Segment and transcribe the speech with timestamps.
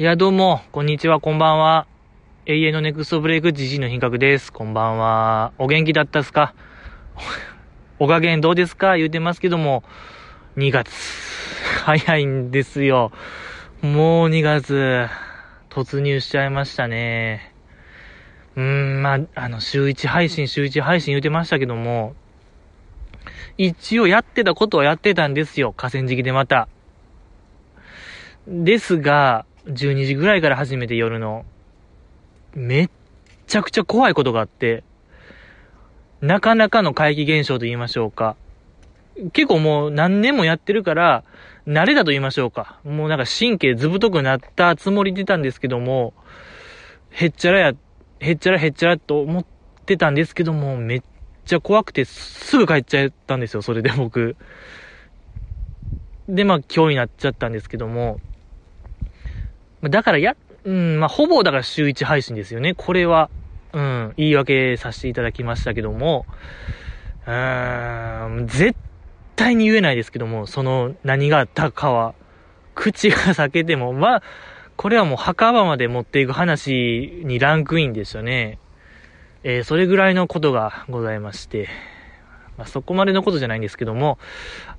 [0.00, 1.88] いや、どうも、こんにちは、こんばんは。
[2.46, 4.52] 永遠のネクストブレイク GG の品格です。
[4.52, 5.52] こんばんは。
[5.58, 6.54] お元気だったっすか？
[7.98, 8.96] お加減どうですか？
[8.96, 9.82] 言うてますけども、
[10.56, 10.92] 2月。
[11.84, 13.10] 早いんですよ。
[13.82, 15.08] もう2月、
[15.68, 17.52] 突入しちゃいましたね。
[18.54, 18.62] うー
[19.00, 22.14] ん、まあ、あの、週1配信、週1配信言うてましたけども、
[23.56, 25.72] 一応やってたことはやってたんですよ。
[25.72, 26.68] 河川敷でまた。
[28.46, 31.44] ですが、12時ぐらいから始めて夜の、
[32.54, 32.90] めっ
[33.46, 34.82] ちゃくちゃ怖いことがあって、
[36.20, 38.36] なかなかの怪奇現象と言いましょうか。
[39.32, 41.24] 結構もう何年もやってるから、
[41.66, 42.80] 慣れたと言いましょうか。
[42.82, 46.14] もうなんか神経ずぶとくなったつもりでたんですけども、
[47.10, 47.72] へっちゃらや、
[48.20, 49.44] へっちゃらへっちゃらと思っ
[49.84, 51.02] てたんですけども、めっ
[51.44, 54.36] ちゃ怖くてすぐ帰っちゃったんですよ、それで僕。
[56.26, 58.18] で、まあ今日になっちゃったんですけども、
[59.82, 62.74] だからや、うん、まあ、ほぼだから週1配信ですよね。
[62.74, 63.30] これは、
[63.72, 66.26] うん、言い訳させていただきましたけども、
[67.26, 68.76] うーん、絶
[69.36, 72.14] 対に言えないですけども、その何があったかは、
[72.74, 74.22] 口が裂けても、まあ、
[74.76, 78.58] これはもう墓場まで持っていく話にランクインですよね。
[79.44, 81.68] えー、それぐらいのことがございまして、
[82.56, 84.18] まあ、そこまでのことじゃないんですけども、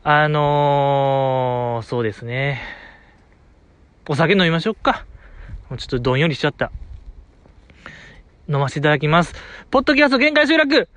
[0.04, 2.62] あのー、そうですね。
[4.08, 5.06] お酒飲みましょうか。
[5.70, 6.72] もうちょっとどんよりしちゃった。
[8.48, 9.34] 飲ませていただきます。
[9.70, 10.90] ポッドキャスト限界集落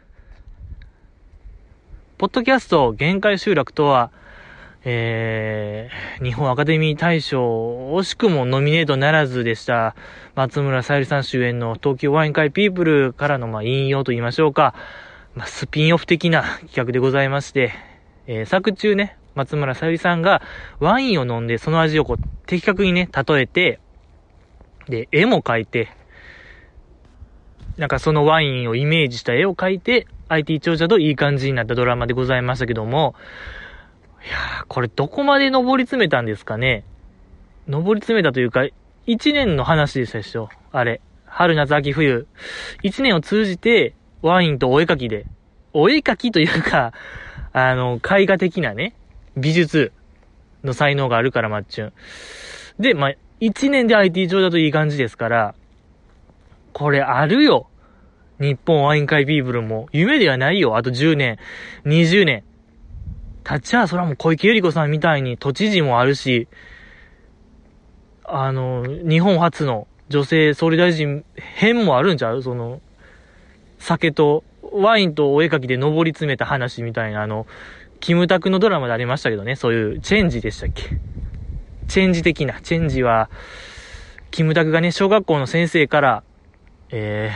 [2.16, 4.10] ポッドキャスト限界集落とは、
[4.84, 9.96] えー、日本アカデミー大賞、惜しくもノミネートならずでした、
[10.34, 14.74] 松村さゆりさん主演の東京ワイン会ピープルからの、まあ、引用と言いましょうか、
[15.34, 17.72] まあ、スピンオフ的な企画でございまして、
[18.26, 20.42] えー、作中ね、松村さゆりさんが
[20.78, 22.16] ワインを飲んでその味をこう
[22.46, 23.80] 的確にね、例えて、
[24.88, 25.88] で、絵も描いて、
[27.76, 33.14] なんかそのワインをイメージした絵を描いて、IT 長者といい感じになったドラマでございましたけども、
[34.24, 36.84] いやー、これどこまで登り詰めたんですかね
[37.66, 38.66] 登り詰めたというか、
[39.06, 41.00] 一年の話でしたでしょあれ。
[41.26, 42.26] 春、夏、秋、冬。
[42.82, 45.26] 一年を通じて、ワインとお絵描きで。
[45.72, 46.92] お絵描きというか、
[47.52, 48.94] あの、絵画的なね、
[49.36, 49.92] 美術
[50.64, 51.92] の才能があるから、マッチュン。
[52.78, 55.54] で、まあ、一年で IT 上だといい感じですから、
[56.72, 57.68] これあるよ。
[58.40, 59.88] 日本ワイン会ビーブルも。
[59.92, 60.76] 夢ではないよ。
[60.76, 61.38] あと10年、
[61.84, 62.44] 20年。
[63.44, 66.48] 立ちはそれはもう小池百合子さんみたいに都知事もあるし、
[68.24, 72.42] あの、日本初の女性総理大臣編もあるんちゃう？
[72.42, 72.80] その、
[73.78, 77.46] 酒と、ワインとお絵描きで上り詰めた話みたいな、あの、
[78.02, 80.98] キムタクのドラマでありましたけどね、そういうチェンジでしたっけ？
[81.86, 83.30] チェンジ的な、チェンジは、
[84.32, 86.24] キムタクがね、小学校の先生から、
[86.90, 87.30] え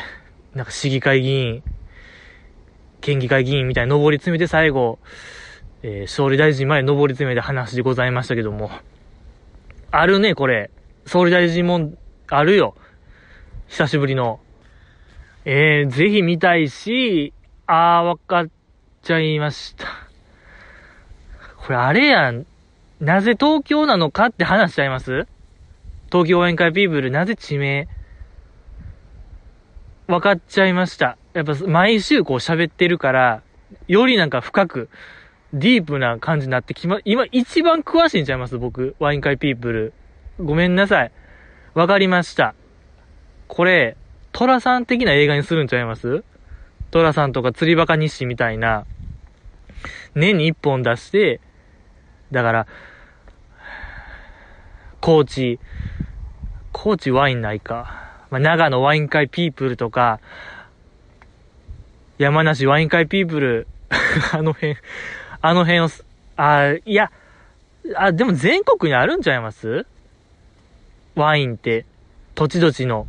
[0.55, 1.63] ー、なんか市議会議員、
[3.01, 4.99] 県議会議員みたいに上り詰めて最後、
[5.85, 8.71] えー、総理大臣まで上り詰めた話でございましたけども。
[9.93, 10.73] あるね、これ。
[11.07, 11.93] 総理大臣も、
[12.27, 12.75] あるよ。
[13.69, 14.41] 久しぶりの。
[15.45, 17.33] えー、ぜひ見たいし、
[17.69, 18.47] あー、わかっ
[19.03, 20.06] ちゃいました。
[21.67, 22.47] これあれやん。
[23.01, 25.27] なぜ東京なのかって話しちゃいます？
[26.13, 27.89] 東京応援会ピープル、なぜ地名？
[30.07, 31.19] 分かっちゃいました。
[31.35, 33.43] やっぱ毎週こう喋ってるから、
[33.89, 34.89] よりなんか深く、
[35.53, 38.59] ディープな感じになってきま、今一番詳しいんちゃいます？
[38.59, 38.95] 僕。
[39.01, 39.93] ワイン会ピープル。
[40.39, 41.13] ごめんなさい。
[41.75, 42.55] わかりました。
[43.49, 43.97] これ、
[44.31, 46.23] トラさん的な映画にするんちゃいます？
[46.93, 48.87] トラさんとか釣りバカ日誌みたいな、
[50.15, 51.41] 年に一本出して、
[52.33, 52.67] だから、
[55.01, 55.61] 高知、
[56.73, 58.07] 高知ワインないか。
[58.31, 60.21] まあ、長野ワイン会ピープルとか、
[62.19, 63.67] 山梨ワイン会ピープル、
[64.33, 64.77] あの辺、
[65.41, 65.89] あの辺を、
[66.37, 67.13] あ、いや、
[67.95, 69.87] あ、でも全国にあるんちゃいます？
[71.15, 71.87] ワインって、
[72.35, 73.07] 土地土地の。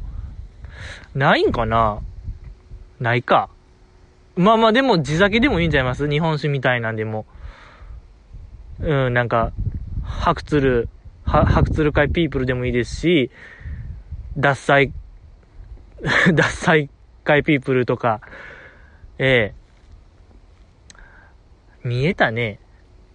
[1.15, 2.00] ないんかな？
[3.00, 3.50] ないか。
[4.36, 6.07] まあまあでも地酒でもいいんちゃいます？
[6.07, 7.25] 日本酒みたいなんでも。
[8.81, 9.51] うん、なんか、
[10.03, 10.89] 白鶴、
[11.24, 13.31] 白鶴会ピープルでもいいですし、
[14.38, 14.94] 脱菜、
[16.33, 16.89] 脱菜
[17.24, 18.21] 会ピープルとか、
[19.18, 19.68] ええ
[21.83, 22.59] 見えたね。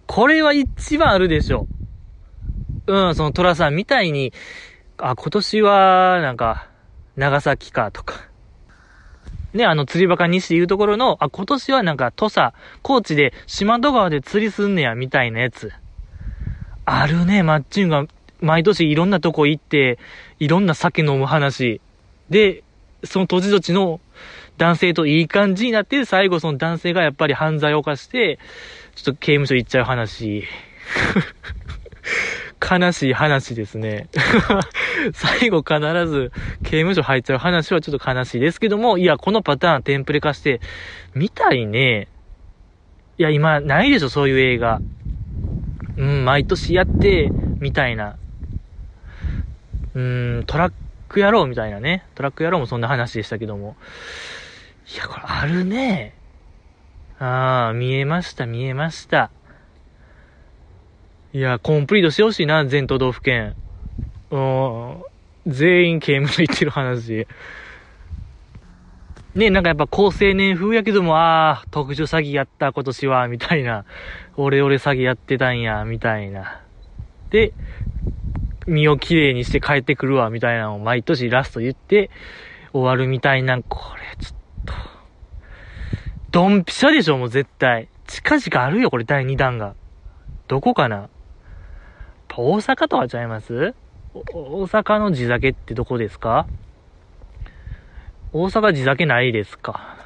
[0.07, 1.67] これは一番あるでしょ。
[2.87, 4.33] うん、その虎さんみたいに、
[4.97, 6.67] あ、今年は、なんか、
[7.15, 8.32] 長崎かとか。
[9.53, 15.71] ね、あの、釣りバカ西で言うところの、あ、今年はなんか、土佐、高知で、四万十川で釣りすんねや、みたいなやつ。
[16.85, 18.05] あるね、マッチングが、
[18.41, 19.99] 毎年いろんなとこ行って、
[20.39, 21.81] いろんな酒飲む話。
[22.29, 22.63] で、
[23.03, 24.01] その土地土地の
[24.57, 28.39] 男性といい感じになって、最後その男性がやっぱり犯罪を犯して、
[28.95, 30.43] ちょっと刑務所行っちゃう話。
[32.63, 34.07] 悲しい話ですね。
[35.13, 36.31] 最後必ず
[36.63, 40.61] 刑務所入っちゃう話はちょっと悲しいですけども、いや、このパターンテンプレ化して、
[41.13, 42.07] 見たいね。
[43.17, 44.79] いや、今、ないでしょ、そういう映画。
[45.97, 47.29] うん、毎年やって、
[47.59, 48.15] みたいな。
[49.93, 50.73] うん、トラッ
[51.09, 52.05] ク野郎みたいなね。
[52.15, 53.75] トラック野郎もそんな話でしたけども。
[54.93, 56.15] いや、これあるね。
[57.19, 59.29] ああ、見えました、見えました。
[61.35, 63.55] いや、コンプリートしてほしいな、全都道府県。
[64.29, 65.03] うん、
[65.47, 67.25] 全員刑務所行ってる話。
[69.33, 73.83] ね、なんかやっぱ高青年風やけども、ああ、特殊詐欺やった、今年は、みたいな。
[74.37, 76.61] 俺俺詐欺やってたんや、みたいな。
[77.31, 77.51] で、
[78.67, 82.11] 身をきれいにして帰ってくるわ、みたいなのを毎年ラスト言って
[82.73, 84.73] 終わるみたいな、これちょっと。
[86.29, 87.87] ドンピシャでしょ、もう絶対。
[88.05, 89.73] 近々あるよ、これ第2弾が。
[90.47, 91.09] どこかな？
[92.35, 93.75] 大阪とはちゃいます？
[94.13, 96.47] 大阪の地酒ってどこですか？
[98.31, 99.97] 大阪地酒ないですか？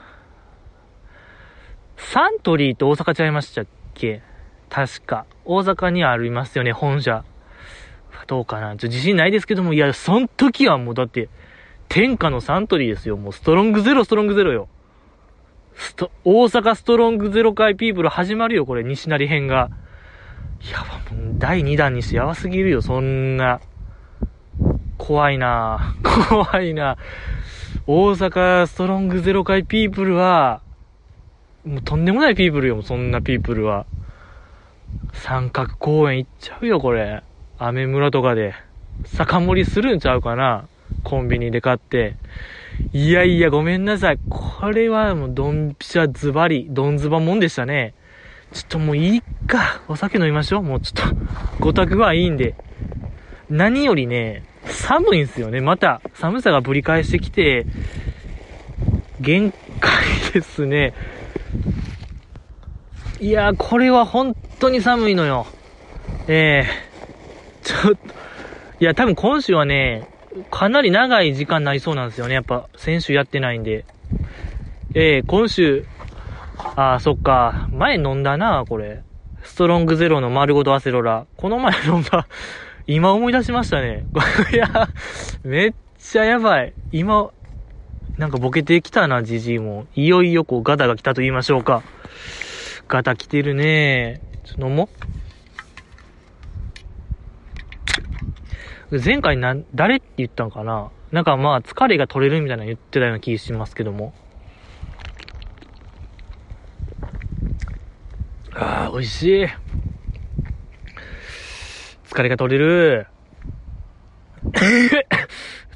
[1.96, 4.22] サントリーと大阪ちゃいましたっけ？
[4.70, 5.26] 確か。
[5.46, 7.24] 大阪にありますよね、本社。
[8.28, 8.76] どうかな？
[8.76, 11.30] ちょ自信ないですけども、いや、そん時はもうだって、
[11.88, 13.16] 天下のサントリーですよ。
[13.16, 14.68] もうストロングゼロ、ストロングゼロよ。
[15.76, 19.70] スト、大阪ストロングゼロ回ピープル始まるよ、これ、西成編が。
[20.72, 23.60] やば、もう第2弾にしてやばすぎるよ、そんな。
[24.98, 25.96] 怖いな
[26.30, 26.98] 怖いな
[27.86, 30.62] 大阪ストロングゼロ回ピープルは、
[31.66, 33.86] もうとんでもないピープルよ、そんなピープルは。
[35.14, 37.24] 三角公園行っちゃうよ、これ。
[37.60, 38.54] アメ村とかで。
[39.06, 40.68] 酒盛りするんちゃうかな
[41.04, 42.16] コンビニで買って。
[42.94, 44.20] いやいや、ごめんなさい。
[44.30, 47.94] これはもうドンピシャズバリ、ドンズバもんでしたね。
[48.54, 49.82] ちょっともういいか。
[49.88, 50.64] お酒飲みましょう。
[50.64, 51.16] もうちょっと、
[51.60, 52.56] ご宅はいいんで。
[53.50, 55.62] 何よりね、寒いんですよね。
[55.62, 57.66] また、寒さがぶり返してきて、
[59.20, 60.04] 限界
[60.34, 60.94] ですね。
[63.20, 65.48] いやーこれは本当に寒いのよ。
[66.28, 67.98] ええー、ちょっと、
[68.80, 70.08] いや、多分今週はね、
[70.52, 72.36] かなり長い時間になりそうなんですよね。
[72.36, 73.86] やっぱ、先週やってないんで。
[74.94, 75.86] ええー、今週、
[76.58, 77.68] ああ、そっか。
[77.72, 79.04] 前飲んだな、これ。
[79.44, 81.26] ストロングゼロの丸ごとアセロラ。
[81.38, 82.28] この前飲んだ。
[82.88, 84.06] 今思い出しましたね。
[84.54, 84.90] いや、
[85.44, 86.74] めっちゃやばい。
[86.92, 87.30] 今、
[88.18, 89.86] なんかボケてきたな、じじいも。
[89.96, 91.84] いよいよこうガタが来たと言いましょうか。
[92.88, 94.22] ガタ来てるね。
[94.44, 94.90] ちょっと飲も
[98.92, 99.02] う。
[99.04, 104.14] 前回な、誰って言ったんかななんかまあ疲れが取れるみたいなの言ってたような気しますけども。
[108.60, 109.48] ああ、美味しい。
[112.10, 113.06] 疲れが取れる。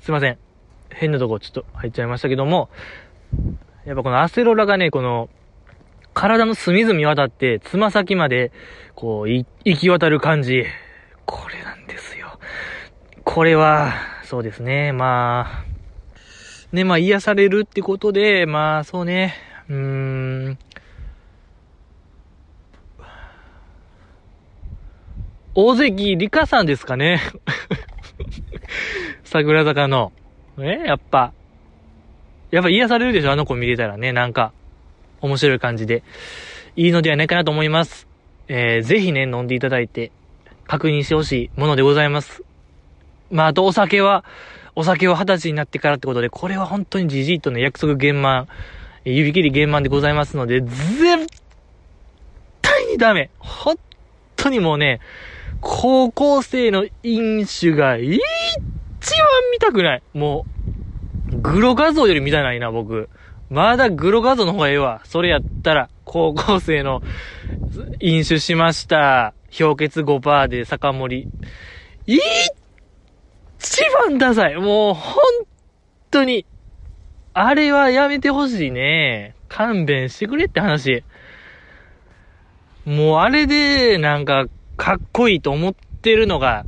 [0.02, 0.38] すいません。
[0.90, 2.72] 変なとこちょっと入っちゃいましたけども、
[3.86, 5.30] やっぱこのアセロラがね、この、
[6.16, 8.52] 体の隅々渡って、つま先まで、
[8.96, 9.46] こう、行
[9.78, 10.66] き渡る感じ。
[11.28, 12.40] これなんですよ。
[13.24, 13.94] これは、
[14.24, 15.66] そうですね、ま
[16.72, 19.36] あ、ね、まあ癒されるってことで、まあそうね、
[19.70, 20.58] うーん、
[25.54, 27.22] 大関理香さんですかね。
[29.26, 30.14] 桜坂の。
[30.60, 31.34] えやっぱ。
[32.52, 34.14] やっぱ癒されるでしょあの子見れたらね。
[34.14, 34.54] なんか、
[35.22, 36.04] 面白い感じで。
[36.78, 38.08] いいのではないかなと思います。
[38.48, 40.12] えー、ぜひね、飲んでいただいて、
[40.68, 42.44] 確認してほしいものでございます。
[43.30, 44.24] まあ、あとお酒は、
[44.76, 48.48] お酒は二十歳になってからってことで、これは本当にじじいとの約束減満、
[49.04, 51.28] 指切り減満でございますので、絶
[52.62, 53.78] 対にダメ本
[54.38, 55.02] 当にもうね、
[55.62, 58.20] 高校生の飲酒が一番
[59.52, 60.04] 見たくない。
[60.14, 60.46] も
[61.32, 63.10] う、グロ画像より見たないな、僕。
[63.50, 65.02] まだグロ画像の方がええわ。
[65.06, 67.02] それやったら、高校生の
[68.00, 69.34] 飲酒しました。
[69.58, 71.28] 氷結5%で酒盛
[72.08, 72.18] り。
[73.60, 74.56] 一番ダサい。
[74.56, 75.24] もう、本
[76.10, 76.46] 当に。
[77.34, 79.36] あれはやめてほしいね。
[79.48, 81.04] 勘弁してくれって話。
[82.86, 84.46] もうあれで、なんか、
[84.82, 86.66] かっこいいと思ってるのが、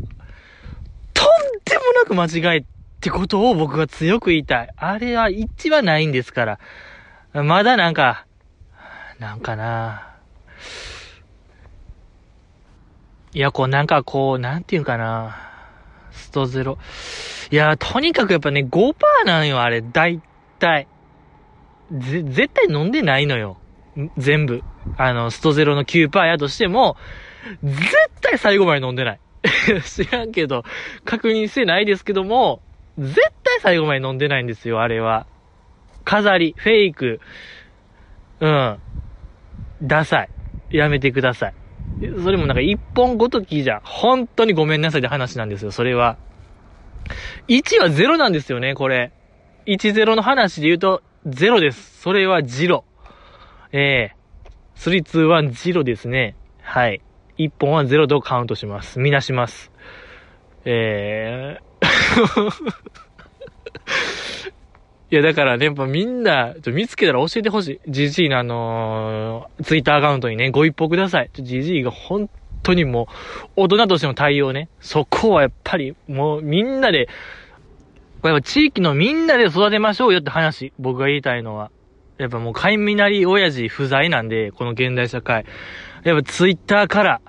[1.16, 1.28] とん
[1.66, 2.66] でもなく間違いっ
[3.02, 4.70] てことを僕は強く言いたい。
[4.78, 6.46] あれは一番ないんですか
[7.34, 7.44] ら。
[7.44, 8.28] まだなんか、
[9.18, 10.14] なんかな。
[13.34, 15.36] いや、こうなんかこう、なんていうかな。
[16.12, 16.78] ストゼロ。
[17.50, 18.94] いや、とにかくやっぱね、5%
[19.26, 20.22] なんよ、あれ、大
[20.60, 20.88] 体。
[21.92, 23.58] ぜ、絶対飲んでないのよ。
[24.20, 24.62] 全部。
[24.98, 26.96] あの、ストゼロの9%やとしても、
[27.64, 29.20] 絶対最後まで飲んでない。
[29.84, 30.64] 知らんけど、
[31.06, 32.62] 確認してないですけども、
[32.98, 35.26] 絶対最後まで飲んでないんですよ、あれは。
[36.06, 37.20] 飾り、フェイク。
[38.40, 38.78] うん。
[39.82, 40.30] ダサい。
[40.72, 41.54] やめてください。
[42.24, 46.18] それもなんか一本ごときじゃん、本当にごめんなさいって話なんですよ、それは。
[47.48, 49.12] 1は0なんですよね、これ。
[49.68, 52.02] 10の話で言うと、0です。
[52.02, 52.84] それは0。
[53.72, 56.36] ええー、3、2、1、0ですね。
[56.62, 57.02] はい。
[57.48, 59.00] 1本は0とカウントします。
[59.00, 59.72] みなします。
[60.66, 61.74] えー
[65.12, 67.92] いや、だからね、やっぱみんな、見つけたら教えてほしい。
[67.92, 71.30] GG のあのー、ツイッターアカウントにね、ご一報ください。
[71.36, 72.32] GG が本
[72.64, 73.08] 当にも
[73.56, 74.70] う、大人としての対応ね。
[74.80, 77.10] そこはやっぱり、もうみんなで、
[78.22, 80.74] これは地域のみんなで育てましょうよって話。
[80.80, 81.70] 僕が言いたいのは。
[82.18, 85.46] やっぱもう、雷親父不在なんで、この現代社会。
[86.04, 87.22] やっぱツイッターから、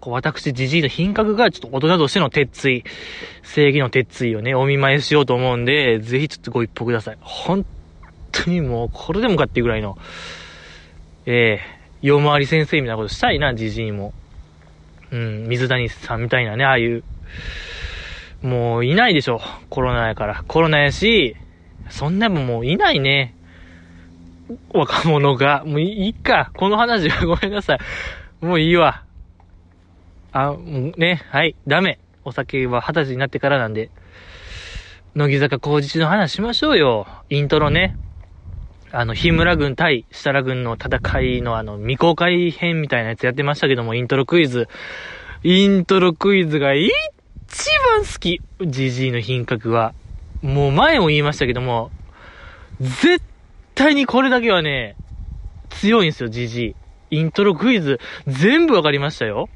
[0.00, 2.84] こう、私、じじいの品格がちょっと大人としての鉄意、
[3.42, 7.18] 正義の鉄意をね、お見舞いしようと思うんで、ぜひちょっとご一報ください。
[7.20, 7.64] 本
[8.32, 9.96] 当にもう、これでもかっていうぐらいの、
[11.26, 14.12] ええー、夜回り先生みたいなことしたいな、じじいも。
[15.12, 17.04] うん、水谷さんみたいなね、ああいう、
[18.42, 19.40] もういないでしょ。
[19.70, 20.42] コロナやから。
[20.48, 21.36] コロナやし、
[21.90, 23.36] そんなもんもういないね。
[24.72, 25.64] 若者が。
[25.64, 26.50] もういいか。
[26.54, 27.78] この話は ごめんなさい。
[28.44, 29.02] もういいわ。
[30.32, 30.56] あ、
[30.96, 31.98] ね、はい、ダメ。
[32.24, 33.90] お酒は二十歳になってからなんで。
[35.14, 37.06] 乃木坂工事中の話しましょうよ。
[37.28, 37.96] イントロね。
[38.90, 44.68] あの、日村軍対設楽軍の戦いのあの、未公開編みたいなやつやってましたけども、イントロクイズ。
[45.42, 46.90] イントロクイズが一
[47.90, 48.40] 番好き。
[48.60, 49.94] ジジイの品格は。
[50.42, 51.90] もう前も言いましたけども、
[52.80, 53.22] 絶
[53.74, 54.96] 対にこれだけはね、
[55.70, 56.74] 強いんですよ、ジジ
[57.10, 57.18] イ。
[57.18, 59.48] イントロクイズ、全部わかりましたよ。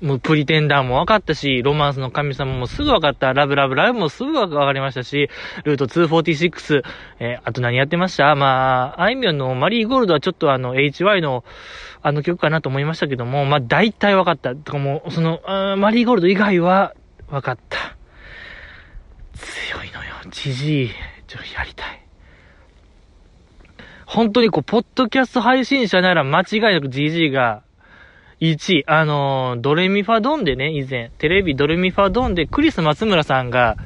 [0.00, 5.30] もうプリテンダーも分かったし、ロマンスの神様もすぐ分かった、ラブラブラブもすぐ分かりましたし、
[5.62, 6.82] ルート246、
[7.20, 8.34] えー、あと何やってました？
[8.34, 11.44] まあ、あいみょんのマリーゴールドはちょっとあの、HY の
[12.02, 14.56] あの曲かなと思いましたけども、まあ大体分かった。
[14.56, 15.40] とかもう、その、
[15.76, 16.94] マリーゴールド以外は
[17.28, 17.96] 分かった。
[19.34, 20.90] 強いのよ、じじい。
[21.28, 22.01] ちょ、やりたい。
[24.12, 27.62] 本当にこう、ポッドキャスト配信者なら間違いなく GG が
[28.40, 33.78] 1位、あのー、ドレミファドンでね、以前、テレビドレミファドンでクリス松村さんが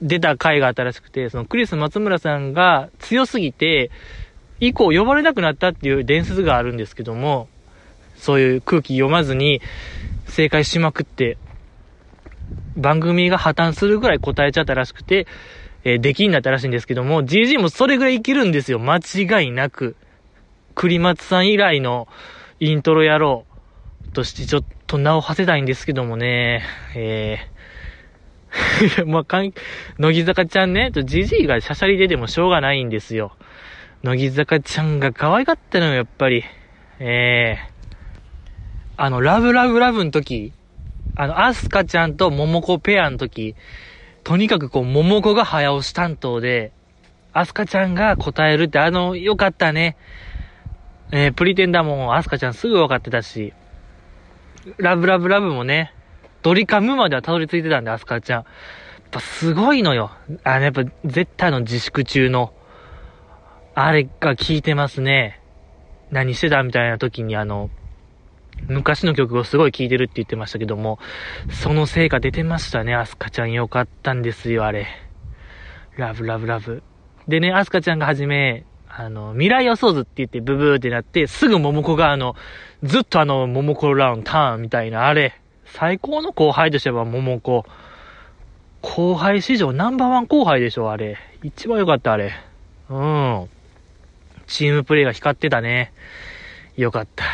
[0.00, 3.90] 出た回があったらしくて、そのクリス松村さんが強すぎて、
[4.60, 7.48] 以降呼ばれなくなったっていう伝説があるんですけども、
[8.16, 9.60] そういう空気読まずに
[10.26, 11.36] 正解しまくって、
[12.78, 15.26] 番組が破綻するぐらい答えちゃったらしくて、
[15.84, 18.78] えー、出来になったらしいんですけども、GG もそれぐらいいけるんですよ。
[18.78, 19.96] 間違いなく。
[20.74, 22.08] 栗松さん以来の
[22.58, 23.54] イントロやろう。
[24.12, 26.62] としてちょっと名を馳せたいんですけどもね、
[26.94, 29.52] えー、 まあ、かん、
[29.98, 33.36] 乃木坂ちゃんね、とじじいがしゃしゃり出てもしょうがないんですよ。
[34.02, 36.44] 乃木坂ちゃんが可愛かったのよ、やっぱり。
[37.00, 37.92] えー、
[38.96, 40.52] あの、ラブラブラブの時、
[41.16, 43.56] あの、アスカちゃんとモモコペアの時、
[44.24, 46.72] とにかくこう、モモコが早押し担当で、
[47.34, 49.96] アスカちゃんが答えるって、あの、よかったね。
[51.12, 53.52] えー、プリテンダーもアスカちゃんすぐ分かってたし、
[54.78, 55.92] ラブラブラブもね、
[56.42, 58.40] ドリカムまではたどり着いてたんで、アスカちゃん。
[58.40, 58.44] やっ
[59.10, 60.10] ぱすごいのよ。
[60.42, 62.54] あの、やっぱ絶対の自粛中の、
[63.74, 65.40] あれが効いてますね。
[66.10, 67.68] 何してたみたいな時にあの、
[68.68, 70.98] 昔の曲をすごい聴いてるって言ってましたけども、
[71.50, 74.86] その成果出てましたね、アスカちゃんよかったんですよ、あれ。
[75.96, 76.82] ラブラブラブ。
[77.28, 82.36] でね、アスカちゃんがはじめ、あの、未来予想図って言ってブブーってなって、すぐ桃子があの、
[82.82, 85.34] ずっとあの、桃子ラウンターンみたいな、あれ、
[85.64, 87.64] 最高の後輩としては桃子。
[88.82, 91.16] 後輩史上ナンバーワン後輩でしょ、あれ。
[91.42, 92.32] 一番良かった、あれ。
[92.90, 93.48] うん。
[94.46, 95.92] チームプレイが光ってたね。
[96.76, 97.24] よかった。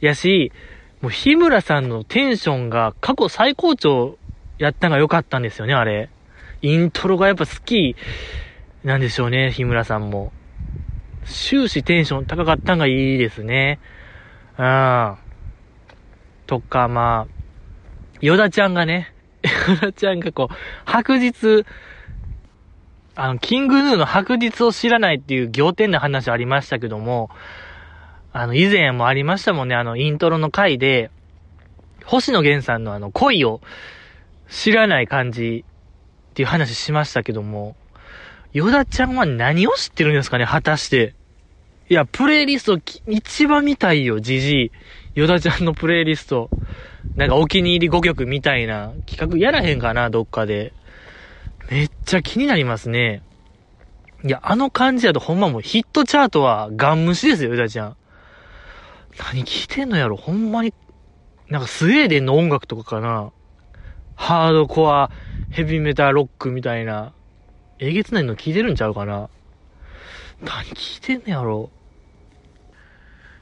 [0.00, 0.52] やし、
[1.00, 4.18] もう日村さんのテンションが過去最高潮
[4.58, 6.10] やったのが良かったんですよね、あれ。
[6.62, 7.94] イントロがやっぱ好き
[8.84, 10.32] なんでしょうね、日村さんも。
[11.24, 13.78] 終始テンション高かったんがいいですね。
[14.58, 15.16] うん。
[16.46, 17.34] とか、まあ、
[18.20, 19.12] ヨダちゃんがね、
[19.68, 21.64] ヨダちゃんがこう、白日、
[23.14, 27.30] あの、キングヌーの白日を知らないっていう仰天な話ありましたけども、
[28.32, 31.10] あの、以前もありましたもんね、あの、イントロの回で、
[32.04, 33.60] 星野源さんのあの、恋を
[34.48, 35.64] 知らない感じ
[36.30, 37.76] っていう話しましたけども、
[38.52, 41.14] ヨダちゃんは何を知ってるんですかね果たして。
[41.90, 44.72] いや、プレイリスト一番見たいよ、じじい。
[45.14, 46.50] ヨダちゃんのプレイリスト。
[47.16, 50.72] なんかお気に入り5曲みたいな企画やらへんかな、どっかで。
[51.70, 53.22] めっちゃ気になりますね。
[54.24, 57.96] いや、あの感じだとほんまもうヒットチャートはガン無視ですよ、ヨダちゃん。
[59.18, 60.16] 何聞いてんのやろ。
[60.16, 60.72] ほんまに、
[61.48, 63.32] なんかスウェーデンの音楽とかかな。
[64.14, 65.10] ハードコア、
[65.50, 67.12] ヘビーメタロックみたいな、
[67.78, 69.28] えげつないの聞いてるんちゃうかな。
[70.40, 71.70] 何聞いてんのやろ。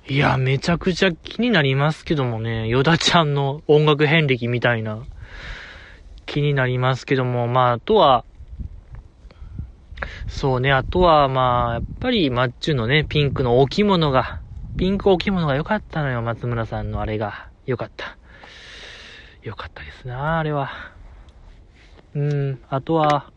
[0.09, 5.04] いや、めちゃくちゃ気になりますけどもね、ヨダちゃんの音楽遍歴みたいな、
[6.26, 8.25] 気になりますけども、まあ、あとは、
[10.26, 14.42] そうね、あとは、まあ、やっぱり、マッチュのね、ピンクの置物が、
[14.76, 17.49] ピンク置物が良かったのよ、松村さんのあれが。
[17.64, 18.18] 良かった。
[19.42, 20.71] 良かったですな、あれは。
[22.14, 23.33] うん、あとは、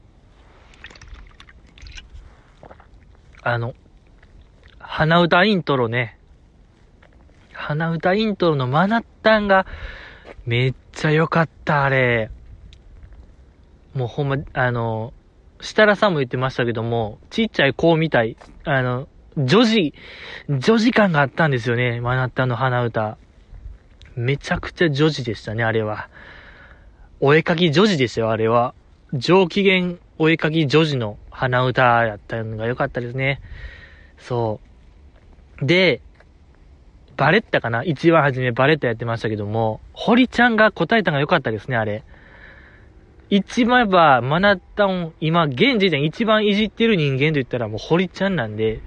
[3.41, 3.73] あの、
[4.79, 6.17] 鼻歌イントロね。
[7.53, 9.65] 鼻歌イントロのマナッタンが
[10.45, 12.31] めっちゃ良かった、あれ。
[13.93, 15.13] もうほんま、あの、
[15.61, 19.93] 設楽さんも言ってましたけども、ちっちゃい子みたい、あの、女児、
[20.49, 23.17] 女児感があったんですよね、マナッタの鼻歌。
[24.15, 26.09] めちゃくちゃ女児でしたね、あれは。
[27.21, 28.73] お絵かき女児でしたよ、あれは。
[29.13, 33.39] 上機嫌お絵かき女児の鼻歌やったのが良かったですね。
[34.17, 34.59] そ
[35.61, 35.65] う。
[35.65, 36.01] で、
[37.15, 37.83] バレッタかな？
[37.83, 42.03] 一番初めバレッタやってましたけども、堀ちゃんが答えたのが良かったですね、あれ。
[43.29, 48.79] 一番やっぱ、マナッタン、今、現時点一番いじってる人間と言ったらもう堀ちゃんなんで、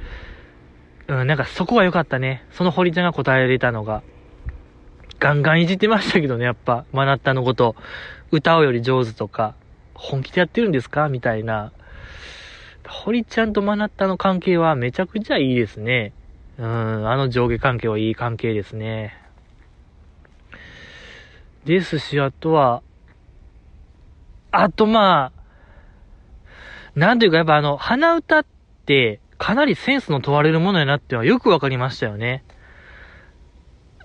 [1.08, 2.44] うん、なんかそこが良かったね。
[2.52, 4.02] その堀ちゃんが答えれたのが。
[5.18, 7.76] ガンガンいじってましたけどね、やっぱ、マナッタのこと。
[8.32, 9.54] 歌うより上手とか、
[9.94, 11.08] 本気でやってるんですか？
[11.08, 11.70] みたいな。
[12.88, 16.12] 堀ちゃんとマナッタの関係はめちゃくちゃいいですね。
[16.58, 19.16] うん、あの上下関係はいい関係ですね。
[21.64, 22.82] ですし、あとは、
[24.50, 25.32] あとまあ、
[26.96, 28.46] なんというかやっぱあの、鼻歌っ
[28.86, 32.44] てかなりセンスの問われるものやなってはよくわかりましたよね。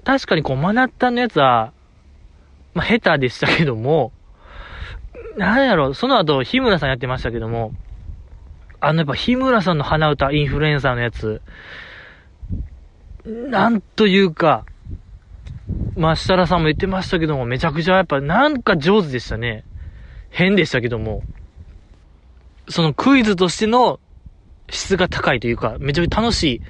[0.03, 1.73] 確かにこう、マナッタンのやつは、
[2.73, 4.11] まあ、下手でしたけども、
[5.37, 7.73] なんやろ、その後、日村さんやってましたけども、
[8.79, 11.43] あのやっぱ日村さんの鼻歌、インフルエンサーのやつ、
[13.23, 14.65] なんというか、
[15.95, 19.65] まあ、設楽さんも言ってましたけども、めちゃくちゃやっぱなんか上手でしたね。
[20.31, 21.21] 変でしたけども。
[22.69, 23.99] そのクイズとしての
[24.69, 26.61] 質が高いというか、めちゃくちゃ楽しい。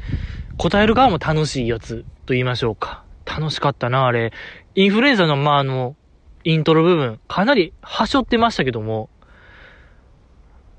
[0.58, 3.04] 答える側も楽しいやつと言いましょうか。
[3.26, 4.34] 楽しかったな、あれ。
[4.76, 5.96] インフルエンザの、まあ、あの、
[6.44, 9.10] イントロ部分、かなりはしょってましたけども、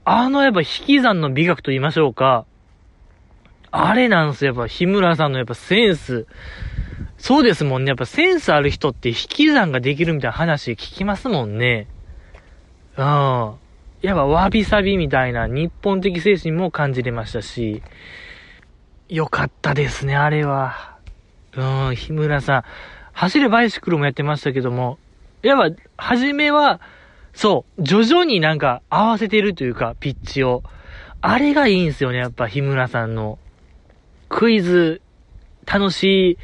[0.04, 2.46] あのやっぱ引き算の美学と言いましょうか、
[3.70, 6.26] あれなんすよ、やっぱ、日村さんのやっぱセンス。
[7.18, 7.88] そうですもんね。
[7.88, 11.88] やっぱセンスある人って引き算ができるみたいな話聞きますもんね。
[12.96, 13.54] うん。
[14.00, 17.82] やっぱわびさびみたいな日本的精神も感じれましたし、
[19.08, 20.96] よかったですね、あれは。
[21.56, 22.62] うん、日村さん。
[23.12, 24.98] 走るバイシクルもやってましたけども、
[25.42, 26.80] やっぱ、初めは、
[27.32, 30.62] そう、徐々になんか合わせてるというか、ピッチを。
[31.20, 33.38] あれがいいんですよね、やっぱ日村さんの。
[34.28, 35.02] クイズ、
[35.66, 36.38] 楽しい、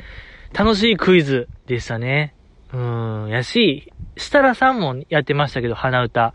[0.52, 2.34] 楽しいクイズでしたね。
[2.72, 6.34] うん、やし、設楽さんもやってましたけど、鼻歌。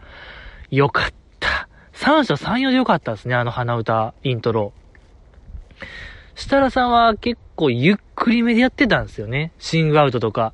[0.72, 1.68] よかった。
[1.94, 4.74] 三者三様でよかったですね、あの鼻歌、イントロ。
[6.36, 9.52] 設楽さんは結構ゆっくりめでやってたんですよね。
[9.60, 10.54] シングアウトとか。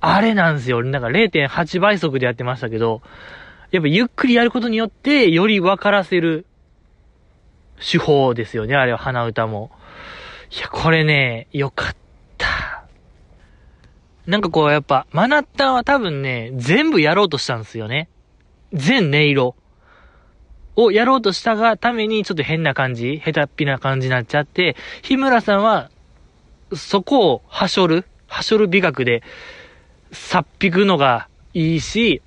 [0.00, 0.82] あれなんですよ。
[0.84, 3.02] なんか0.8倍速でやってましたけど、
[3.70, 6.46] やっぱゆっくりやることによって、より分からせる
[7.80, 9.70] 手法ですよね、あれは鼻歌も。
[10.56, 11.96] いや、これね、よかっ
[12.36, 12.84] た。
[14.26, 18.08] なんかこうやっぱ、マナッタンは多分ね、全部やろうとしたんですよね。
[18.72, 19.54] 全音色
[20.76, 25.90] をやろうとしたがためにちょっと変な感じ、下手っぴな感じになっちゃって、日村さんは、
[26.74, 29.22] そこをはしょる、はしょる美学で、
[30.12, 32.22] さっぴくのがいいし、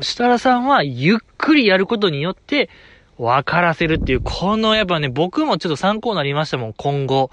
[0.00, 2.70] 設楽さんはゆっくりやることによって、
[3.18, 7.30] 分からせるっていう、このやっぱね、僕もちょっと参考になりましたもん、今後。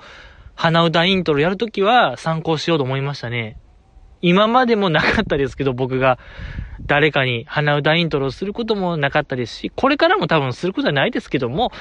[0.56, 3.58] 鼻歌イントロやるときは参考しようと思いましたね。
[4.21, 6.19] 今までもなかったですけど、僕が
[6.88, 11.71] 誰かに鼻歌イントロすることもなかったですし、これからも多分することはないですけども、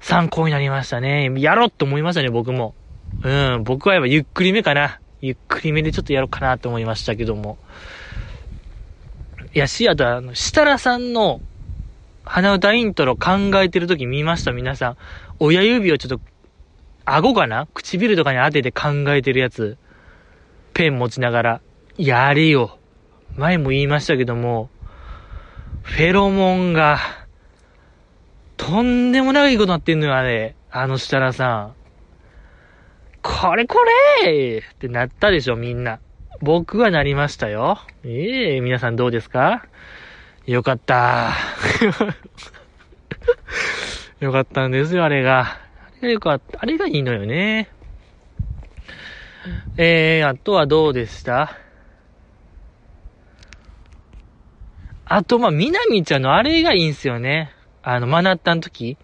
[0.00, 1.32] 参考になりましたね。
[1.36, 2.74] やろうって思いましたね、僕も。
[3.22, 4.98] うん、僕はやっぱゆっくりめかな。
[5.20, 7.56] ゆっくりめでちょっとやろうかなと思いましたけども。
[9.54, 11.40] いやし、あとあの、設楽さんの
[12.24, 13.30] 鼻歌イントロ考
[13.62, 14.52] えてる時見ました？
[14.52, 14.96] 皆さん。
[15.38, 16.20] 親指をちょっと、
[17.04, 17.68] 顎かな？
[17.72, 19.78] 唇とかに当てて考えてるやつ。
[20.74, 21.60] ペン持ちながら。
[21.96, 22.78] やれよ。
[23.36, 24.70] 前も言いましたけども、
[25.82, 26.98] フェロモンが、
[28.56, 30.54] とんでもないことなってんのよ、あれ。
[30.70, 31.74] あの設楽さん。
[33.22, 33.78] これこ
[34.24, 36.00] れってなったでしょ、みんな。
[36.40, 37.78] 僕はなりましたよ。
[38.04, 39.64] ええー、皆さんどうですか?
[40.46, 41.30] よかった。
[44.20, 45.40] よかったんですよ、あれが。
[45.40, 45.58] あ
[46.02, 46.58] れがよかった。
[46.62, 47.68] あれがいいのよね。
[49.76, 51.58] えー、あとはどうでした？
[55.04, 57.52] あと、まあ、みなみちゃんのあれがいいんすよね。
[57.82, 58.96] あの、マナッタの時。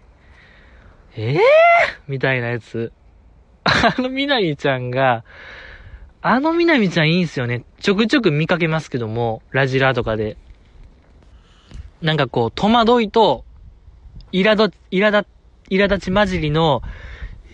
[1.15, 1.39] ええー、
[2.07, 2.91] みたいなやつ。
[3.63, 5.23] あのみなみちゃんが、
[6.21, 7.63] あのみなみちゃんいいんすよね。
[7.79, 10.37] ちょくちょく見かけますけども、ラジラとかで。
[12.01, 13.45] なんかこう、戸惑いと、
[14.31, 15.29] 苛立、苛立、
[15.69, 16.81] 苛立ち混じりの、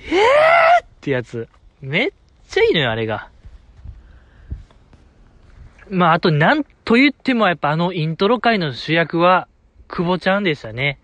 [0.08, 0.86] えー？
[0.86, 1.50] ってやつ。
[1.82, 2.12] めっ
[2.56, 3.30] ちゃいいのよ、あれが。
[5.90, 9.48] まあ、あと、なんと言ってもやっぱあのイントロ界の主役は、
[9.88, 11.00] 久保ちゃんでしたね。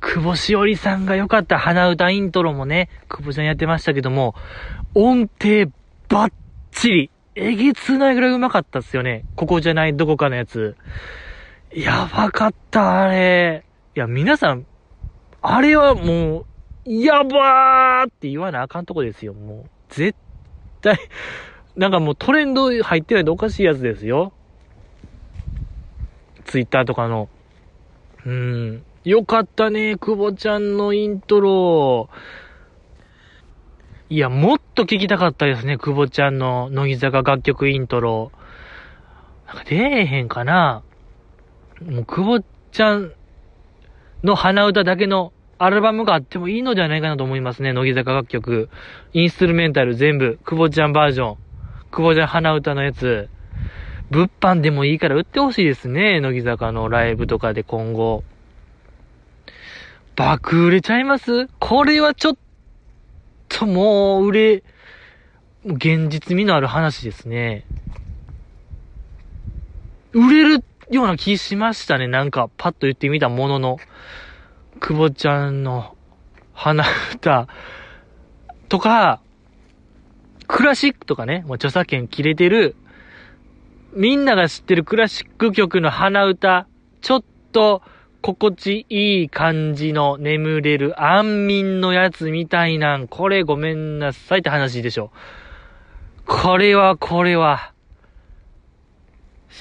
[0.00, 4.34] 久保しおりさんが良かった鼻歌イントロもね、久保ちゃんやってましたけども、
[4.94, 5.70] 音程
[6.08, 6.32] バッ
[6.72, 7.10] チリ。
[7.38, 9.24] えげつないぐらいうまかったっすよね。
[9.36, 10.74] ここじゃないどこかのやつ。
[11.70, 13.64] やばかった、あれ。
[13.94, 14.64] いや、皆さん、
[15.42, 16.46] あれはも
[16.86, 19.70] う、やばーって言わなあかんとこですよ、もう。
[19.90, 20.16] 絶
[20.86, 20.98] 対、
[21.76, 24.32] なんかもうトレンド入ってないとおかしいやつですよ。
[26.44, 27.28] ツイッターとかの。
[28.24, 28.84] うん。
[29.04, 32.08] よかったね、久保ちゃんのイントロ。
[34.08, 38.30] いや、もっと聞きたかったですね、久保ちゃんの乃木坂楽曲イントロ。
[39.46, 40.82] なんか出えへんかな
[41.84, 43.12] もう、久保ちゃん
[44.22, 48.68] の鼻歌だけのアルバムがあってもいいのではないかなと思いますね、乃木坂楽曲。
[49.12, 51.36] インストゥルメンタル全部、久保ちゃんバージョン。
[51.90, 53.28] 久保ちゃん鼻歌のやつ。
[54.10, 58.22] 物販でもいいから売ってほしいですね、乃木坂のライブとかで今後。
[60.14, 61.48] 爆売れちゃいます？
[61.58, 62.36] これはちょっ
[63.48, 64.62] ともう売れ、
[65.64, 67.64] 現実味のある話ですね。
[70.12, 72.06] 売れるような気しましたね。
[72.06, 73.78] なんか、パッと言ってみたものの。
[74.80, 75.96] 久保ちゃんの
[76.52, 76.84] 花
[77.14, 77.48] 歌
[78.68, 79.20] とか、
[80.46, 82.76] クラシックとかね、もう著作権切れてる、
[83.94, 86.66] みんなが知ってるクラシック曲の花歌、
[87.00, 87.82] ちょっと
[88.22, 95.10] 心地いい感じの眠れる安眠のやつみたいなん、これごめんなさいって話でしょ。
[96.26, 97.72] これは、これは。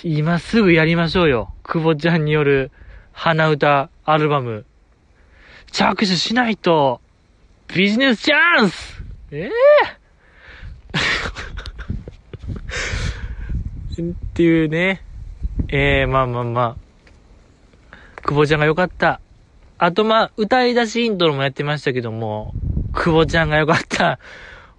[0.04, 1.54] 今すぐやりましょうよ。
[1.64, 2.72] 久保ちゃんによる
[3.12, 4.66] 鼻歌アルバム。
[5.72, 7.02] 着手しないと、
[7.68, 9.50] ビジネスチャンスえ
[13.98, 15.02] えー、 っていうね。
[15.70, 16.86] ええー、まあまあまあ。
[18.22, 19.20] 久保ちゃんが良かった。
[19.78, 22.54] あと、まあ、歌い出しイントロもやってましたけども、
[22.94, 24.20] 久保ちゃんが良かった。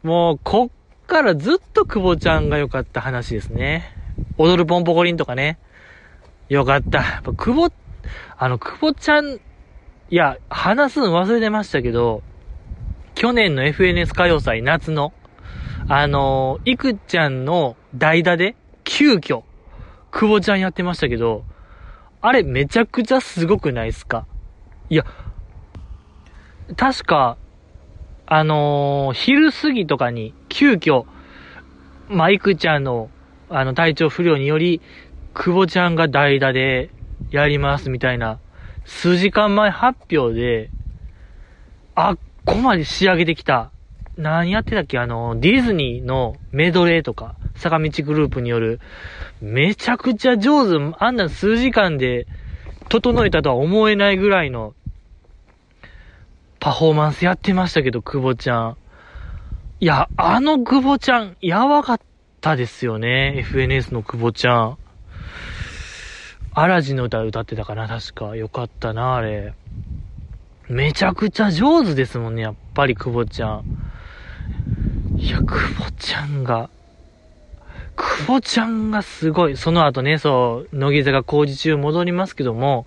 [0.03, 3.95] もう、こっからずっと久保ちゃんが良かった話ですね。
[4.39, 5.59] 踊るポンポコリンとかね。
[6.49, 6.99] よかった。
[6.99, 7.73] やっぱ久保、
[8.39, 9.39] あの、久保ちゃん、
[10.09, 12.23] いや、話すの忘れてましたけど、
[13.17, 15.13] 去年の FNS 歌謡祭夏の、
[15.89, 19.43] あのいくちゃんの代打で、急遽、
[20.13, 21.45] 久保ちゃんやってましたけど、
[22.21, 24.27] あれめちゃくちゃすごくないっすか？
[24.91, 25.05] いや、
[26.77, 27.37] 確か、
[28.27, 31.05] あのー、昼過ぎとかに、急遽、
[32.09, 33.11] マイクちゃんの、
[33.49, 34.81] あの、体調不良により、
[35.35, 36.91] 久保ちゃんが代打で
[37.31, 38.39] やりますみたいな、
[38.87, 40.71] 数時間前発表で、
[41.95, 43.71] あっこまで仕上げてきた。
[44.17, 44.99] 何やってたっけ？
[44.99, 48.81] あの、ディズニーのメドレーとか、坂道グループによる、
[49.43, 52.27] めちゃくちゃ上手、あんな数時間で
[52.89, 54.75] 整えたとは思えないぐらいの
[56.61, 58.77] パフォーマンスやってましたけど、久保ちゃん。
[59.81, 62.01] いや、あの久保ちゃん、やばかっ
[62.41, 63.45] たですよね。
[63.47, 64.79] FNS の久保ちゃん。
[66.59, 67.87] アラジンの歌歌ってたかな？
[67.87, 68.35] 確か。
[68.35, 69.53] よかったな、あれ。
[70.71, 73.65] めちゃくちゃ上手ですもんね、やっぱり久保ちゃん。
[75.19, 76.71] いや、久保ちゃんが、
[77.95, 79.57] 久保ちゃんがすごい。
[79.59, 82.87] その後ね、そう、乃木坂工事中戻りますけども、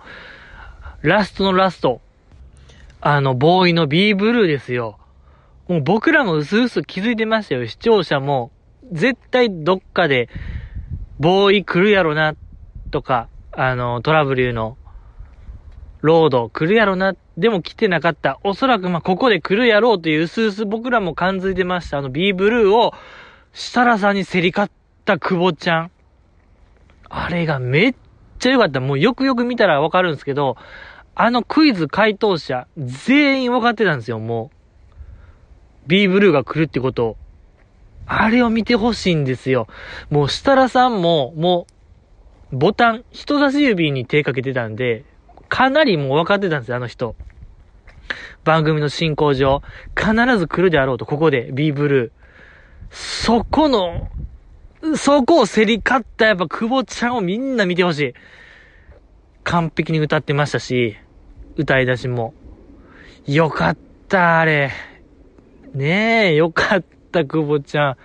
[1.02, 2.00] ラストのラスト。
[3.00, 4.98] あの、ボーイの B ブルーですよ。
[5.68, 7.68] もう僕らもうすうす気づいてましたよ。
[7.68, 8.50] 視聴者も、
[8.90, 10.28] 絶対どっかで、
[11.20, 12.34] ボーイ来るやろな、
[12.90, 14.76] とか、あの、トラブルの、
[16.02, 18.38] ロード来るやろな、でも来てなかった。
[18.42, 21.98] おそらくまここで来るやろうという薄々僕らも感づいてました。
[21.98, 22.94] あの B ブルーを
[23.52, 24.72] 設楽さんに競り勝っ
[25.04, 25.90] た久保ちゃん。
[27.08, 27.94] あれがめっ
[28.38, 28.80] ちゃ良かった。
[28.80, 30.56] もうよくよく見たらわかるんですけど、
[31.14, 34.56] あのクイズ回答者、全員分かってたんですよ、もう。
[35.86, 37.16] B ブルーが来るってことを。
[38.06, 39.66] あれを見てほしいんですよ。
[40.08, 41.72] もう設楽さんも、もう、
[42.52, 45.04] ボタン、人差し指に手かけてたんで、
[45.48, 47.14] かなりもう分かってたんですよ、あの人。
[48.44, 49.62] 番組の進行上、
[49.96, 52.10] 必ず来るであろうと、ここで、B ブルー。
[52.90, 54.08] そこの、
[54.96, 58.14] そこを競り勝ったやっぱ久保ちゃんをみんな見てほしい。
[59.44, 60.96] 完璧に歌ってましたし、
[61.56, 62.34] 歌い出しも。
[63.26, 63.76] よかっ
[64.08, 64.72] た、あれ。
[65.74, 67.96] ねえ、よかった、久保ちゃん。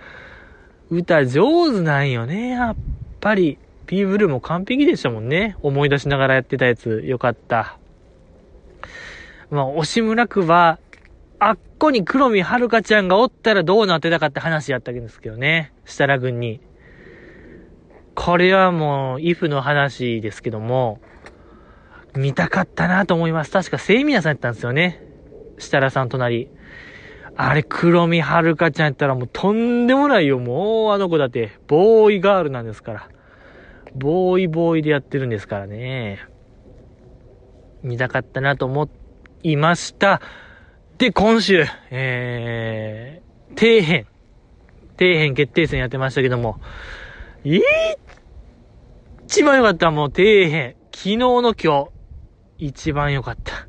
[0.90, 2.76] 歌上手なんよね、やっ
[3.20, 3.58] ぱり。
[3.86, 5.56] ピーブルーも完璧でしたもんね。
[5.62, 7.78] 思い出しながらやってたやつ、よかった。
[9.50, 10.78] まあ、押村区は、
[11.38, 15.72] あっこに黒見遥ちゃんがおったらどうなってたかって話やったわけですけどね。
[15.84, 16.60] 設楽軍に。
[18.14, 21.00] これはもう、イフの話ですけども、
[22.16, 23.52] 見たかったなと思います。
[23.52, 25.02] 確か、セイミヤさんやったんですよね。
[25.58, 26.48] 設楽さん隣。
[27.36, 30.38] あれ、黒見遥ちゃんやったらもうとんでもないよ。
[30.38, 33.08] もうあの子だって、ボーイガールなんですから。
[33.94, 36.20] ボーイボーイでやってるんですからね。
[37.82, 38.88] 見たかったなと思
[39.42, 40.20] いました。
[40.98, 44.06] で、今週、えー、底辺。
[44.98, 46.58] 底辺決定戦やってましたけども、
[47.44, 50.76] 一番良かったもう底辺。
[50.92, 51.90] 昨日の今日、
[52.58, 53.68] 一番良かった。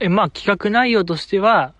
[0.00, 1.74] え、まあ企画内容としては、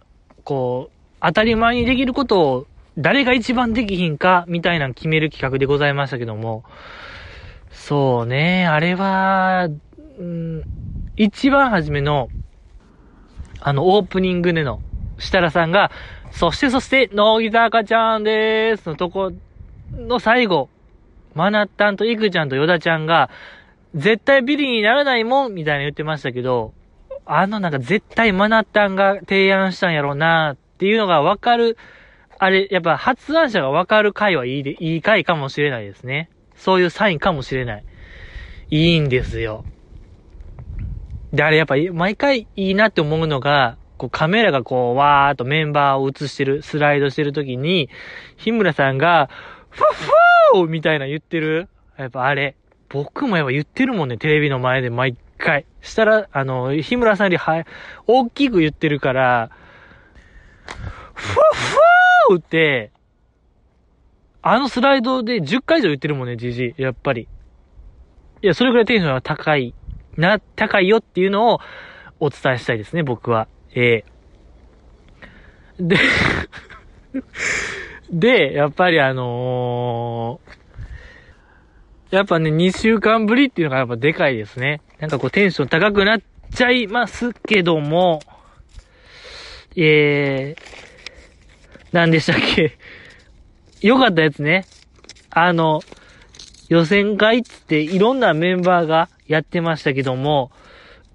[0.44, 6.64] こう、当たり前にできることを誰が一番できひんか、みたいなの決める企画でございましたけども、
[7.70, 9.68] そうね、あれは、
[10.18, 10.62] うん、
[11.16, 12.28] 一番初めの、
[13.60, 14.80] あの、オープニングでの、
[15.18, 15.90] 設楽さんが、
[16.30, 18.88] そしてそして、乃木坂ちゃんでーす。
[18.88, 19.32] のとこ
[19.92, 20.68] の最後、
[21.34, 23.30] マナッタンとイクちゃんとヨダちゃんが、
[23.94, 26.72] 絶対ビリにならないもんみたいな言ってましたけど、
[27.26, 31.76] あのなんか絶対マナッタンが提案したんやろうなっていうのがわかる、
[32.38, 36.30] あれ、やっぱ発案者がわかる回はいいで、いい回かもしれないですね。
[36.56, 37.84] そういうサインかもしれない。
[38.70, 39.64] いいんですよ。
[41.32, 47.88] で、あれやっぱ毎回いいなって思うのが、こうカメラがこう、わーっとメンバーを映してる、スライドしてる時に、
[48.36, 49.28] 日村さんが、
[49.70, 49.84] ファ
[50.52, 51.68] フォーみたいな言ってる。
[51.96, 52.56] やっぱあれ。
[52.88, 55.66] 僕もやっぱ言ってるもんね、テレビの前で毎回。
[55.80, 57.64] したら、あの、日村さんよりは、
[58.06, 59.50] 大きく言ってるから、
[61.14, 61.93] ファフォー
[62.36, 62.90] って、
[64.42, 67.28] あのスライドで10回以上言ってるもんね、じじやっぱり。
[68.42, 69.74] いや、それぐらいテンションが高い、
[70.16, 71.60] な、高いよっていうのを
[72.20, 73.48] お伝えしたいですね、僕は。
[73.74, 75.96] ええー、で
[78.50, 84.82] で、やっぱりあのー、やっぱね、2週間ぶりっていうのがやっぱでかいですね。
[85.00, 86.20] なんかこうテンション高くなっ
[86.54, 88.20] ちゃいますけども、
[89.74, 90.93] えー、
[91.94, 92.76] 何でしたっけ？
[93.80, 94.66] 良かったやつね。
[95.30, 95.80] あの、
[96.68, 100.50] 予選会っつっていろんなメンバーがやってましたけども、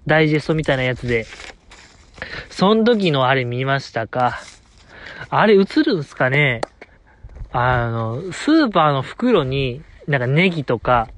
[0.06, 1.26] ダイジェストみたいなやつで。
[2.48, 4.40] その時のあれ見ましたか？
[5.28, 6.62] あれ映るんすかね？
[7.52, 11.08] あの、スーパーの袋に、なんかネギとか、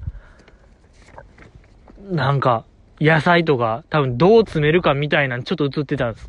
[2.11, 2.65] なんか、
[2.99, 6.27] 野菜とか、多分どう詰めるかみたいなのちょっと映ってたんです。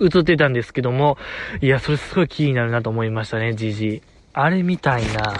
[0.00, 1.18] 映ってたんですけども、
[1.60, 5.34] いや、それすごい気になるなと思いましたね、じじあれみたいな。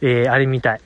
[0.00, 0.80] えー、あれみたい。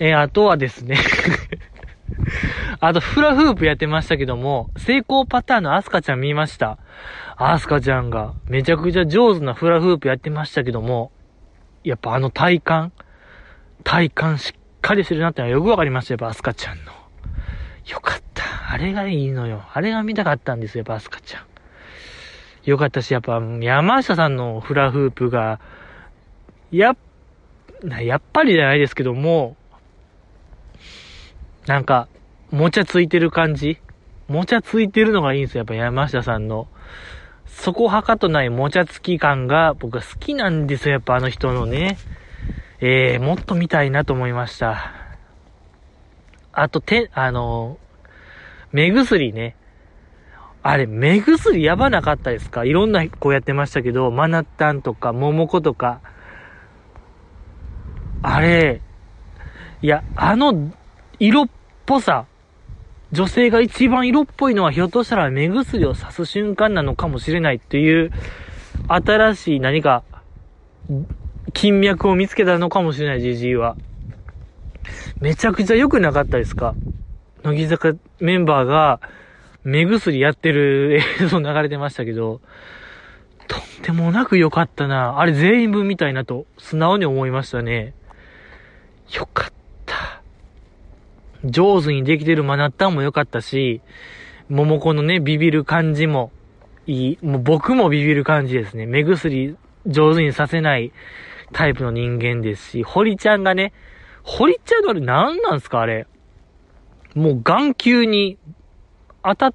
[0.00, 0.96] えー、あとはですね
[2.80, 6.78] あと、フラフープやってましたけども、成功パターンのアスカちゃん見ました。
[7.36, 11.10] アスカちゃんが、めちゃくちゃ上手なフラフープやってましたけども、
[11.82, 12.92] やっぱあの体感
[13.84, 16.92] 体感しっかりしてるなってのはよくわかりました、やっぱアスカちゃんの。
[17.86, 18.44] よかった。
[18.70, 19.62] あれがいいのよ。
[19.72, 21.42] あれが見たかったんですよ、やっぱアスカちゃん。
[22.64, 25.60] よかったし、やっぱ山下さんのフラフープが、
[26.70, 26.96] やっ、
[28.02, 29.56] やっぱりじゃないですけども、
[31.66, 32.08] なんか、
[32.50, 33.78] もちゃついてる感じ
[34.28, 36.68] もちゃついてるのがいいんですよ、やっぱ山下さんの。
[37.46, 41.96] そこはかとないもちゃつき感が僕は好きなんですよ、やっぱあの人のね。
[42.80, 44.92] えー、もっと見たいなと思いました。
[46.52, 47.78] あと、て、あの、
[48.72, 49.56] 目薬ね。
[50.62, 52.64] あれ、目薬やばなかったですか？
[52.64, 56.00] いろんな子やってましたけど、マナッタンとか、桃子とか。
[58.22, 58.80] あれ、
[59.82, 60.72] いや、あの、
[61.18, 61.48] 色っ
[61.86, 62.26] ぽさ。
[63.10, 68.10] 女性が一番色っぽいのはひょっとしたら目薬をさす瞬間なのかもしれないっていう、
[68.88, 70.02] 新しい何か、
[71.52, 73.76] 金脈を見つけたのかもしれない、じじいは。
[75.20, 76.74] めちゃくちゃ良くなかったですか？
[77.42, 79.00] 乃木坂メンバーが、
[79.64, 82.40] 目薬やってる映像流れてましたけど、
[83.48, 85.18] とんでもなく良かったな。
[85.18, 87.94] あれ全員分みたいなと、素直に思いましたね。
[89.14, 89.52] よかっ
[89.86, 90.22] た。
[91.44, 93.80] 上手にできてるマナッタンも良かったし、
[94.48, 96.30] 桃子のね、ビビる感じも
[96.86, 97.18] いい。
[97.22, 98.86] もう僕もビビる感じですね。
[98.86, 99.56] 目薬
[99.86, 100.92] 上手にさせない
[101.52, 103.72] タイプの人間ですし、堀ちゃんがね、
[104.22, 106.06] 堀ちゃんのあれ何なんすかあれ？
[107.14, 108.38] もう眼球に
[109.24, 109.54] 当たっ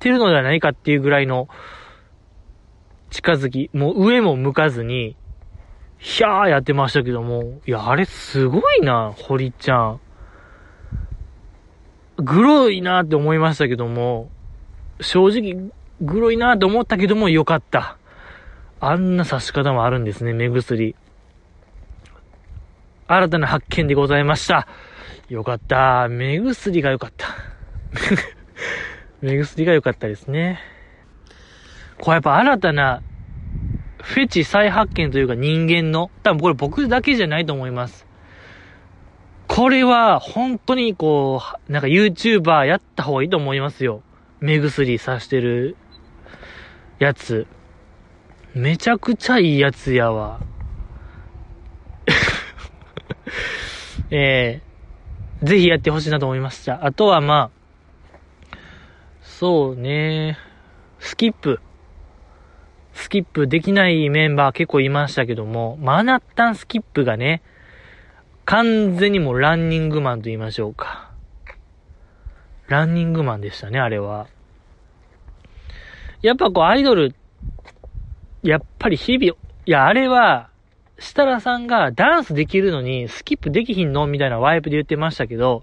[0.00, 1.48] てるのではないかっていうぐらいの
[3.10, 5.16] 近づき、もう上も向かずに、
[5.98, 10.00] ひゃーやってましたけども、いや、あれすごいな、堀ちゃん。
[12.16, 14.30] グロいなって思いましたけども、
[15.00, 17.98] 正直、グロいなって思ったけども、よかった。
[18.80, 20.96] あんな刺し方もあるんですね、目薬。
[23.16, 24.66] 新たな発見でございました。
[25.28, 26.08] よかった。
[26.08, 27.28] 目薬がよかった。
[29.20, 30.60] 目薬が良かったですね。
[31.98, 33.02] これやっぱ新たな
[34.02, 38.06] フェチ再発見というか人間の、多分これ僕だけじゃないと思います。
[39.48, 44.02] これは本当にこう、なんか YouTuber やった方がいいと思いますよ。
[44.40, 45.76] 目薬さしてる
[46.98, 47.46] やつ。
[48.54, 50.40] めちゃくちゃいいやつやわ。
[54.16, 56.86] えー、ぜひやってほしいなと思いました。
[56.86, 58.56] あとはまあ、
[59.20, 60.38] そうね。
[61.00, 61.58] スキップ。
[62.92, 67.42] スキップできないメンバー結構いましたけども、マナッタンスキップがね、
[68.44, 71.10] 完全にもうランニングマンと言いましょうか。
[72.68, 74.28] ランニングマンでしたね、あれは。
[76.22, 77.16] やっぱこうアイドル、
[78.44, 80.50] やっぱり日々、いや、あれは、
[80.98, 85.62] 設楽さんがダンスできるのにスキップできひんのみたいなワイプで言ってましたけど、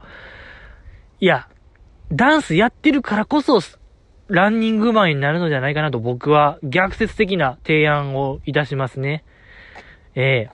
[1.19, 1.47] いや、
[2.11, 3.59] ダンスやってるからこそ、
[4.27, 9.23] ランニングマンになるのではないかなと僕は逆説的な提案をいたしますね。
[10.15, 10.49] え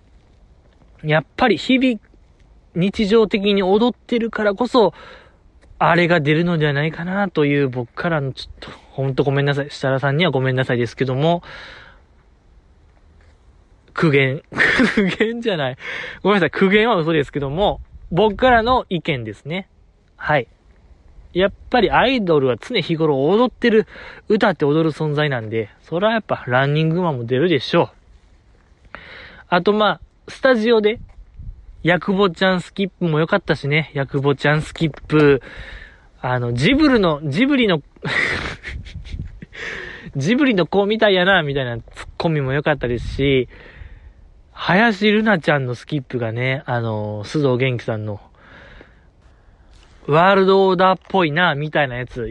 [1.02, 2.00] えー、やっぱり日々、
[2.76, 4.94] 日常的に踊ってるからこそ、
[5.80, 9.70] あれが出るのではないかなという僕からのちょっと、ほんとごめんなさい。
[9.70, 11.44] 設楽さんにはごめんなさいですけども、
[13.98, 14.44] 苦言。
[14.96, 15.78] 苦言じゃない。
[16.22, 16.52] ごめんなさい。
[16.52, 17.82] 苦言は嘘ですけども、
[18.12, 19.68] 僕からの意見ですね。
[20.16, 20.48] はい。
[21.34, 23.88] やっぱりアイドルは常日頃踊ってる、
[24.30, 27.90] 歌って踊る存在なんで、それはやっぱランニングマンも出るでしょ
[28.94, 28.98] う。
[29.50, 31.00] あとまあ、スタジオで、
[31.84, 35.42] ヤクボちゃんスキップも良かったしね、ヤクボちゃんスキップ、
[36.22, 37.82] あの、ジブルの、ジブリの
[40.16, 43.50] ジブリの子みたいやな、みたいなツッコミも良かったですし、
[44.60, 48.20] 林ルナちゃんのスキップがね、あの、須藤元気さんの
[50.08, 52.28] ワールドオーダーっぽいな、みたいなやつ。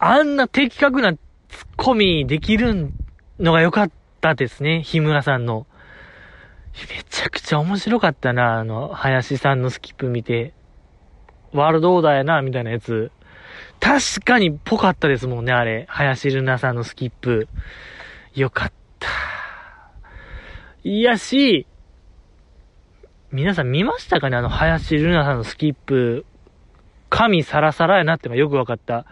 [0.00, 2.92] あんな的確なツッコミできる
[3.38, 5.66] のが良かったですね、日村さんの。
[6.90, 10.52] めちゃくちゃ面白かったな、あの、林さんのスキップ見て。
[11.52, 13.12] ワールドオーダーやな、みたいなやつ。
[13.78, 15.86] 確かにぽかったですもんね、あれ。
[15.88, 17.48] 林ルナさんのスキップ。
[18.34, 19.37] よかった。
[20.88, 21.66] いやし、
[23.30, 24.38] 皆さん見ましたかね？
[24.38, 26.24] あの、林ルナさんのスキップ。
[27.10, 29.04] 髪サラサラやなってのがよくわかった。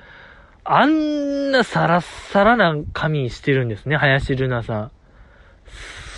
[0.64, 4.90] あんなサラサラな髪してるんですね、林ルナさん。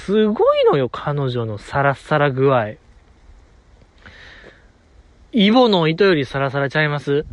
[0.07, 2.75] すごいのよ、彼女のサラサラ具合。
[5.33, 7.27] イボの糸よりサラサラちゃいます？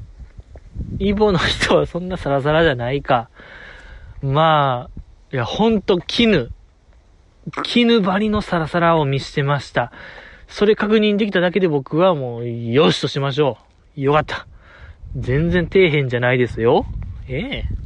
[0.97, 3.29] イボの糸はそんなサラサラじゃないか。
[4.23, 6.49] まあ、いや、ほんと絹。
[7.63, 9.91] 絹張りのサラサラを見してました。
[10.47, 13.57] それ確認できただけで僕はもう、よしとしましょ
[13.97, 14.01] う。
[14.01, 14.47] よかった。
[15.15, 16.85] 全然底辺じゃないですよ。
[17.27, 17.85] ええ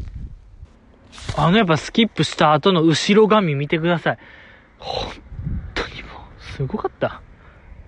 [1.37, 4.17] あのやっぱスキップした後の後ろ髪見てください。
[4.77, 5.11] 本
[5.73, 7.21] 当にもう、すごかった。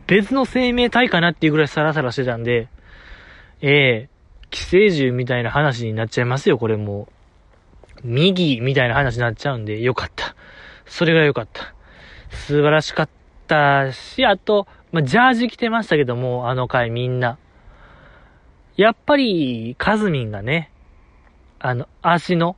[0.07, 2.67] 別の生命体かなっていうぐらいサラサラしてたんで、
[3.61, 4.09] ええ
[4.49, 7.13] 寄生獣みたいな話になっちゃいますよ、これもう。
[8.03, 10.35] 右みたいな話になっちゃうんで、よかった。
[10.91, 11.73] それがよかった。
[12.31, 13.09] 素晴らしかっ
[13.47, 17.37] たし、あと、まあ、ジャージ着てましたけども、あの回みんな。
[18.75, 20.69] やっぱり、カズミンがね、
[21.59, 22.57] あの、足の、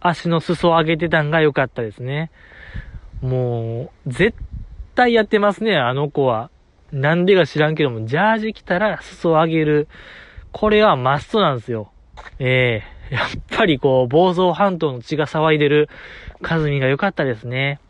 [0.00, 2.30] 足の裾を上げてたんが良かったですね。
[3.22, 4.36] もう、絶
[4.94, 6.50] 対やってますね、あの子は。
[6.92, 9.88] なんでか知らんけども、ジャージ着たら裾を上げる。
[10.52, 11.90] これはマストなんですよ。
[12.38, 15.88] ええー、やっぱりこう、房総半島の血が騒いでる、
[16.42, 17.80] カズミが良かったですね。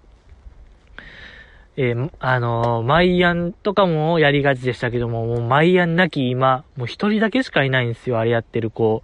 [1.76, 9.02] えー、あのー、マイアンとかもやりがちでしたけども、もうマイアンなき今、もう一人だけしかいないんですよ、あれやってる子。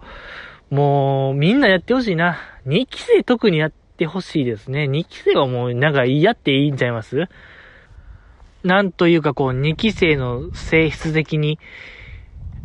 [0.69, 2.37] もう、みんなやってほしいな。
[2.65, 4.85] 2期生特にやってほしいですね。
[4.85, 7.27] 2期生はもう、なんかやっていいんちゃいます？
[8.63, 11.59] なんというかこう、2期生の性質的に、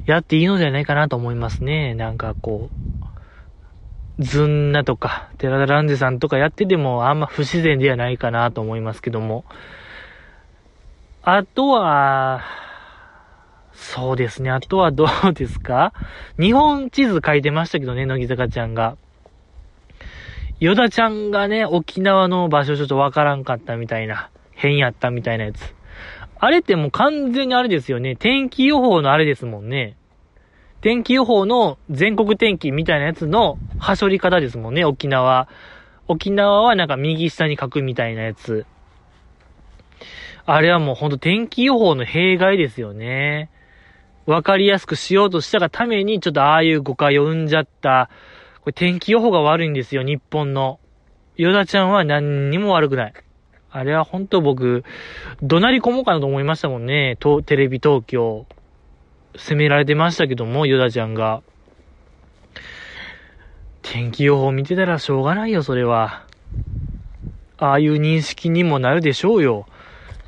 [0.06, 1.94] やっていいのではないかなと思いますね。
[1.94, 2.99] なんかこう、
[4.20, 9.44] ズンナとか、寺田ランジさんとかやっててもあんま不自然ではないかなと思いますけども。
[11.22, 12.42] あとは、
[13.72, 14.50] そうですね。
[14.50, 15.92] あとはどうですか？
[16.38, 18.96] 日本地図書いてましたけどね、乃木坂ちゃんが。
[20.60, 25.74] ヨダちゃんがね、沖縄の場所ちょっとわからんかったみたいな、変やったみたいなやつ。
[26.38, 28.16] あれってもう完全にあれですよね。
[28.16, 29.96] 天気予報のあれですもんね。
[30.80, 35.48] 天気予報の全国天気みたいなやつのはしょり方ですもんね、沖縄。
[36.08, 38.66] 沖縄はなんか右下に書くみたいなやつ。
[40.46, 43.50] あれはもうほんと天気予報の弊害ですよね。
[44.26, 48.10] わかりやすくしようとしたがために、ちょっとああいう誤解を生んじゃった。
[48.62, 50.80] これ天気予報が悪いんですよ、日本の。
[51.36, 53.14] ヨダちゃんは何にも悪くない。
[53.70, 54.84] あれは本当僕、
[55.42, 57.16] 怒鳴り込もうかなと思いましたもんね。
[57.20, 58.46] と、テレビ東京。
[59.36, 61.42] 責められてましたけども、ヨダちゃんが。
[63.82, 66.24] 天気予報見てたらしょうがないよ、それは。
[67.58, 69.66] ああいう認識にもなるでしょうよ。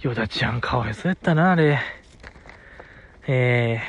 [0.03, 1.79] ヨダちゃんかわいそうやったな、あれ。
[3.29, 3.81] え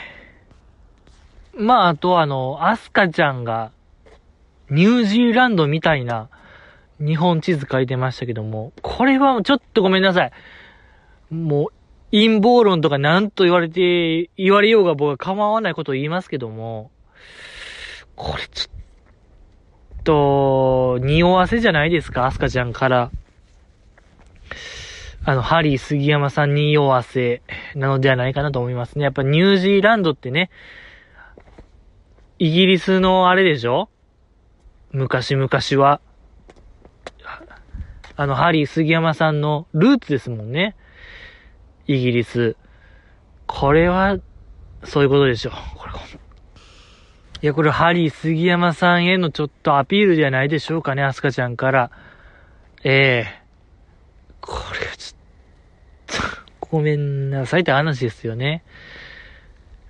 [1.53, 3.71] えー、まあ、あとあの、アスカちゃんが、
[4.69, 6.29] ニュージーランドみたいな
[6.99, 10.31] 日本地図書いてましたけども、これはちょっとごめんなさい。
[11.33, 11.73] もう、
[12.13, 16.91] 陰謀論とか何と言われて、言われようが僕は構わないことを言いますけども、
[18.15, 18.69] これちょ
[19.99, 23.09] っと、匂わせじゃないですか、アスカちゃんから。
[25.25, 27.41] あの、ハリー杉山さんに匂わせ
[27.73, 29.05] なのではないかなと思いますね。
[29.05, 30.51] やっぱニュージーランドってね、
[32.37, 33.89] イギリスのあれでしょ？
[34.91, 35.49] 昔々
[35.83, 35.99] は。
[38.15, 40.75] あの、ハリー杉山さんのルーツですもんね。
[41.87, 42.55] イギリス。
[43.47, 44.17] これは、
[44.83, 45.53] そういうことでしょう。
[45.77, 51.91] これ、いや、これ、ハリー杉山さんへのちょっとアピールじゃないでしょうかね、アスカちゃんから。
[52.83, 53.41] ええ、
[54.41, 58.63] これはちょっと、ごめんなさいって話ですよね。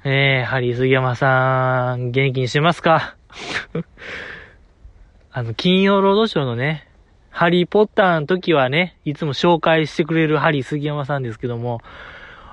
[0.04, 3.16] ええ、ハリー杉山さん、元気にしてますか？
[5.32, 6.88] あの、金曜ロードショーのね、
[7.34, 11.82] ハリーポッターの時はね、いつも紹介してくれるハリー杉山さんですけども、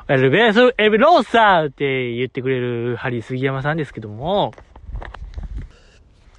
[0.09, 4.55] エルベースエビローサーって言ってくれるハリー杉山さんですけども、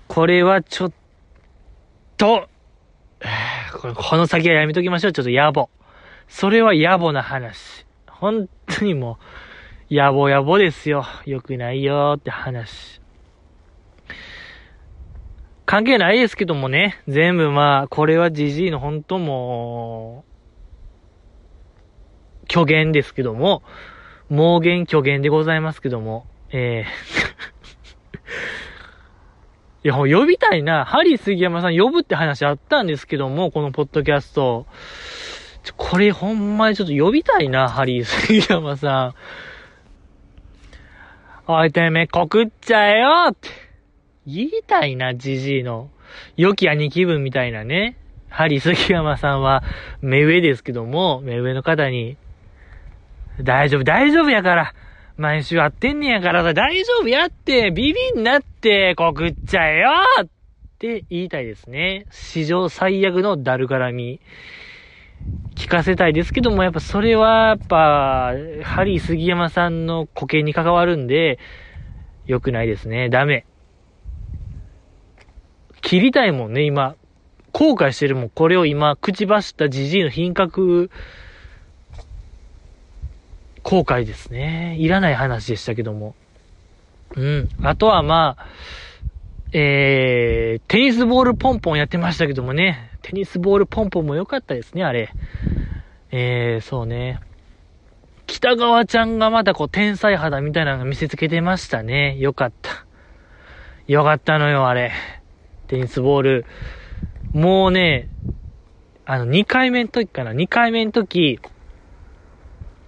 [0.07, 0.93] これはちょっ
[2.17, 2.49] と、
[3.79, 5.11] これこの先はやめときましょう。
[5.13, 5.67] ちょっと野暮。
[6.27, 7.85] それは野暮な話。
[8.07, 9.19] 本当にも
[9.91, 11.05] う、野暮野暮ですよ。
[11.27, 13.00] 良くないよって話。
[15.71, 20.25] 関係ないですけどもね、全部まあ、これはジジイの本当も
[22.43, 23.63] う、虚言ですけども、
[24.29, 30.83] 妄言虚言でございますけども、ええー いや、呼びたいな。
[30.83, 34.67] ハリー杉山さん呼ぶって話あったんですけども、このポッドキャスト。
[35.63, 39.13] ちょこれほんまにちょっと呼びたいな、ハリー杉山さ
[41.47, 41.49] ん。
[41.49, 43.70] おいてめ、告っちゃえよって。
[44.27, 45.89] 言いたいな、じじいの。
[46.37, 47.97] 良き兄貴分みたいなね。
[48.29, 49.63] ハリー杉山さんは、
[50.01, 52.17] 目上ですけども、目上の方に、
[53.41, 54.73] 大丈夫、大丈夫やから。
[55.17, 59.89] 毎週会ってんねやからさ、大丈夫やって、ビビんなって、告っちゃえよ
[60.23, 60.27] っ
[60.79, 62.05] て言いたいですね。
[62.09, 64.21] 史上最悪のダル絡み。
[65.55, 71.37] 聞かせたいですけども、やっぱそれは、やっぱ、ハリー杉山さんの固形に関わるんで、
[72.25, 73.09] 良くないですね。
[73.09, 73.45] ダメ。
[75.81, 76.95] 切りたいもんね、今。
[77.51, 78.29] 後悔してるもん。
[78.29, 80.89] これを今、口走ったじじいの品格、
[83.63, 84.75] 後悔ですね。
[84.79, 86.15] いらない話でしたけども。
[87.15, 87.49] うん。
[87.61, 88.45] あとはまあ、
[89.53, 92.91] えー、テニスボールポンポンやってましたけどもね。
[93.01, 95.09] テニスボールポンポンも良かったですね、あれ。
[96.11, 97.19] えー、そうね。
[98.27, 102.17] 北川ちゃんがまたこう天才肌みたいなのが見せつけてましたね。
[102.17, 102.85] よかった。
[103.87, 104.93] よかったのよ、あれ。
[105.71, 106.45] テニスボール。
[107.31, 108.09] もうね、
[109.05, 111.39] あの、2回目の時かな、2回目の時、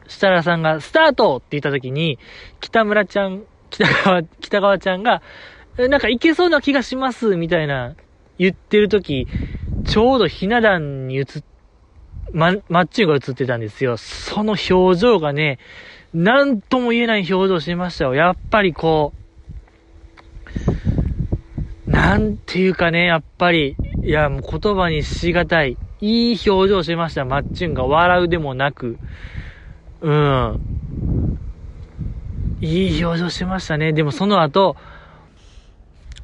[0.08, 2.20] 設楽さんが、スタートって言った時に、
[2.60, 5.22] 北村ちゃん、北川、北川ちゃんが、
[5.78, 7.96] なんかいけそうな気がします、みたいな、
[8.38, 9.30] 言ってる時、
[9.86, 11.26] ちょうどひな壇に映っ、
[12.34, 13.96] ま、マッチュが映ってたんですよ。
[13.96, 15.58] その表情がね、
[16.14, 18.14] なんとも言えない表情してましたよ。
[18.14, 19.24] やっぱりこう、
[21.94, 25.78] なんていうかね、やっぱり、いや、もう言葉にしがたい。
[26.02, 27.86] いい表情してました、マッチュンが。
[27.86, 28.98] 笑うでもなく。
[30.02, 30.60] うん。
[32.62, 33.94] いい表情してましたね。
[33.94, 34.76] でもその後、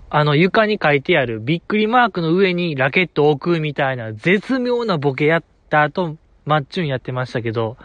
[0.09, 7.77] あの床に書いてあるびっくりマークの上にラケットを置くみたいな絶妙なボケやった後、マッチュンやってましたけど、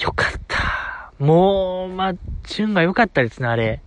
[0.00, 1.12] よかった。
[1.18, 3.82] もう、マッチュンが良かったですね、あれ。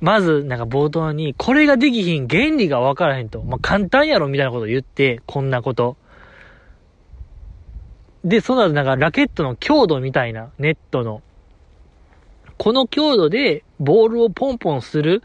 [0.00, 3.42] まず、なんか冒頭に、これができひん、原理がわからへんと。
[3.42, 5.96] まあ、簡単やろ、みたいなこと言って、こんなこと。
[8.24, 11.22] で、その後なんかラケットの強度みたいな、ネットの。
[12.58, 15.22] この強度でボールをポンポンする。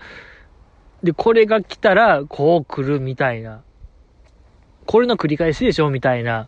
[1.01, 3.63] で、これが来たら、こう来るみたいな。
[4.85, 6.47] これの繰り返しでしょみたいな。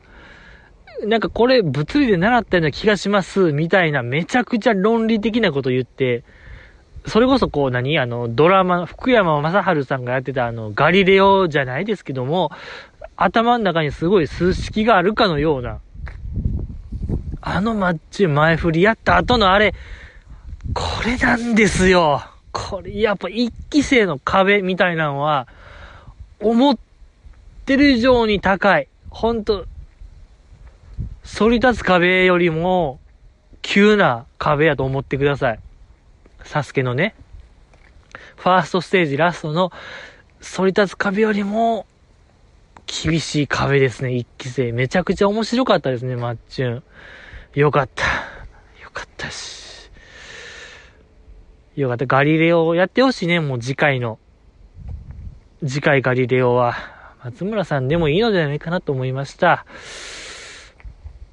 [1.06, 6.24] なんかこれ物理で習ったような気がします、みたいな、めちゃくちゃ論理的なこと言って、
[7.06, 8.00] それこそこう何？
[8.00, 12.52] あの、ドラマ、福山雅治さんがやってたあの、ガリレオじゃないですけども、
[13.18, 15.80] 頭の中にすごい数式があるかのような、
[17.42, 19.74] あのマッチ前振りやった後のあれ、
[20.74, 22.24] これなんですよ。
[22.54, 25.48] これ、やっぱ一期生の壁みたいなのは、
[26.40, 26.78] 思っ
[27.66, 28.88] てる以上に高い。
[29.10, 29.66] ほんと、
[31.38, 33.00] 反り立つ壁よりも、
[33.62, 35.60] 急な壁やと思ってください。
[36.44, 37.16] サスケのね、
[38.38, 39.72] ファーストステージラストの
[40.42, 41.86] 反り立つ壁よりも、
[42.86, 44.72] 厳しい壁ですね、一期生。
[44.72, 46.84] めちゃくちゃ面白かったですね、マッチュン。
[47.54, 48.04] よかった。
[48.82, 49.90] よかったし。
[51.76, 52.06] よかった。
[52.06, 54.20] ガリレオをやってほしいね、もう次回の。
[55.66, 56.76] 次回ガリレオは、
[57.24, 59.66] 松村さんでもいいのではないかなと思いました。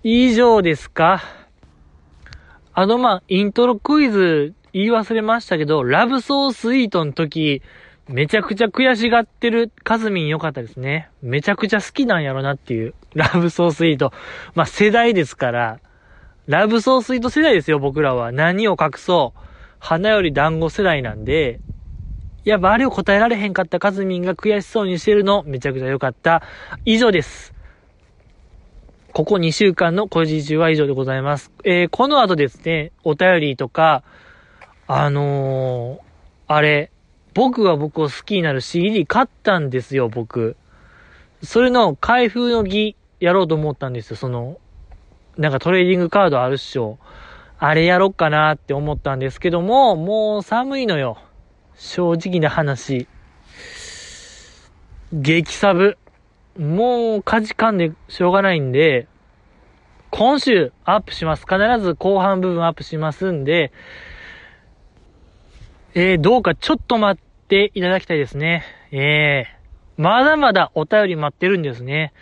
[0.03, 1.23] 以上ですか
[2.73, 7.63] あの、まあ、イントロクイズ言い忘れましたけど、ラブソースイートの時、
[8.09, 11.11] めちゃくちゃ悔しがってるカズミン良かったですね。
[11.23, 14.13] めちゃくちゃ好きなんやろなっていう、ラブソースイート。
[14.55, 15.79] まあ、世代ですから、
[16.47, 18.33] ラブソースイート世代ですよ、僕らは。
[18.33, 19.41] 何を隠そう。
[19.79, 21.61] 花より団子世代なんで、
[22.45, 26.43] やっぱあれを答えられへんかったカズミンが悔しそうにしてるの、めちゃくちゃ良かった。
[26.85, 27.55] 以上です。
[29.13, 31.53] ここ2週間の小事中は以上でございます。
[31.65, 34.03] えー、この後ですね、お便りとか、
[34.93, 36.01] あのー、
[36.49, 36.91] あれ、
[37.33, 40.57] 僕が僕を好きになる CD 買ったんですよ、僕。
[41.45, 44.59] それの開封の儀やろうと思ったんですよ、その、
[45.37, 46.99] なんかトレーディングカードあるっしょ。
[47.61, 51.19] あれやろっかなって思ったんですけども、もう寒いのよ。
[51.77, 53.07] 正直な話。
[55.13, 55.99] 激サブ。
[56.59, 59.07] もう、かじかんでしょうがないんで、
[60.11, 61.47] 今週アップします。
[61.49, 63.71] 必ず後半部分アップしますんで、
[65.95, 68.65] えー、どうかちょっと待っていただきたいですね。
[68.93, 72.13] えー、まだまだお便り待ってるんですね。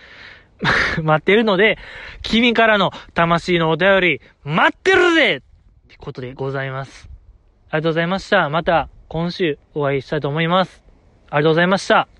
[1.02, 1.78] 待ってるので、
[2.22, 5.40] 君からの魂のお便り、待ってるぜっ
[5.88, 7.08] てことでございます。
[7.70, 8.48] ありがとうございました。
[8.48, 10.82] また今週お会いしたいと思います。
[11.30, 12.17] ありがとうございました。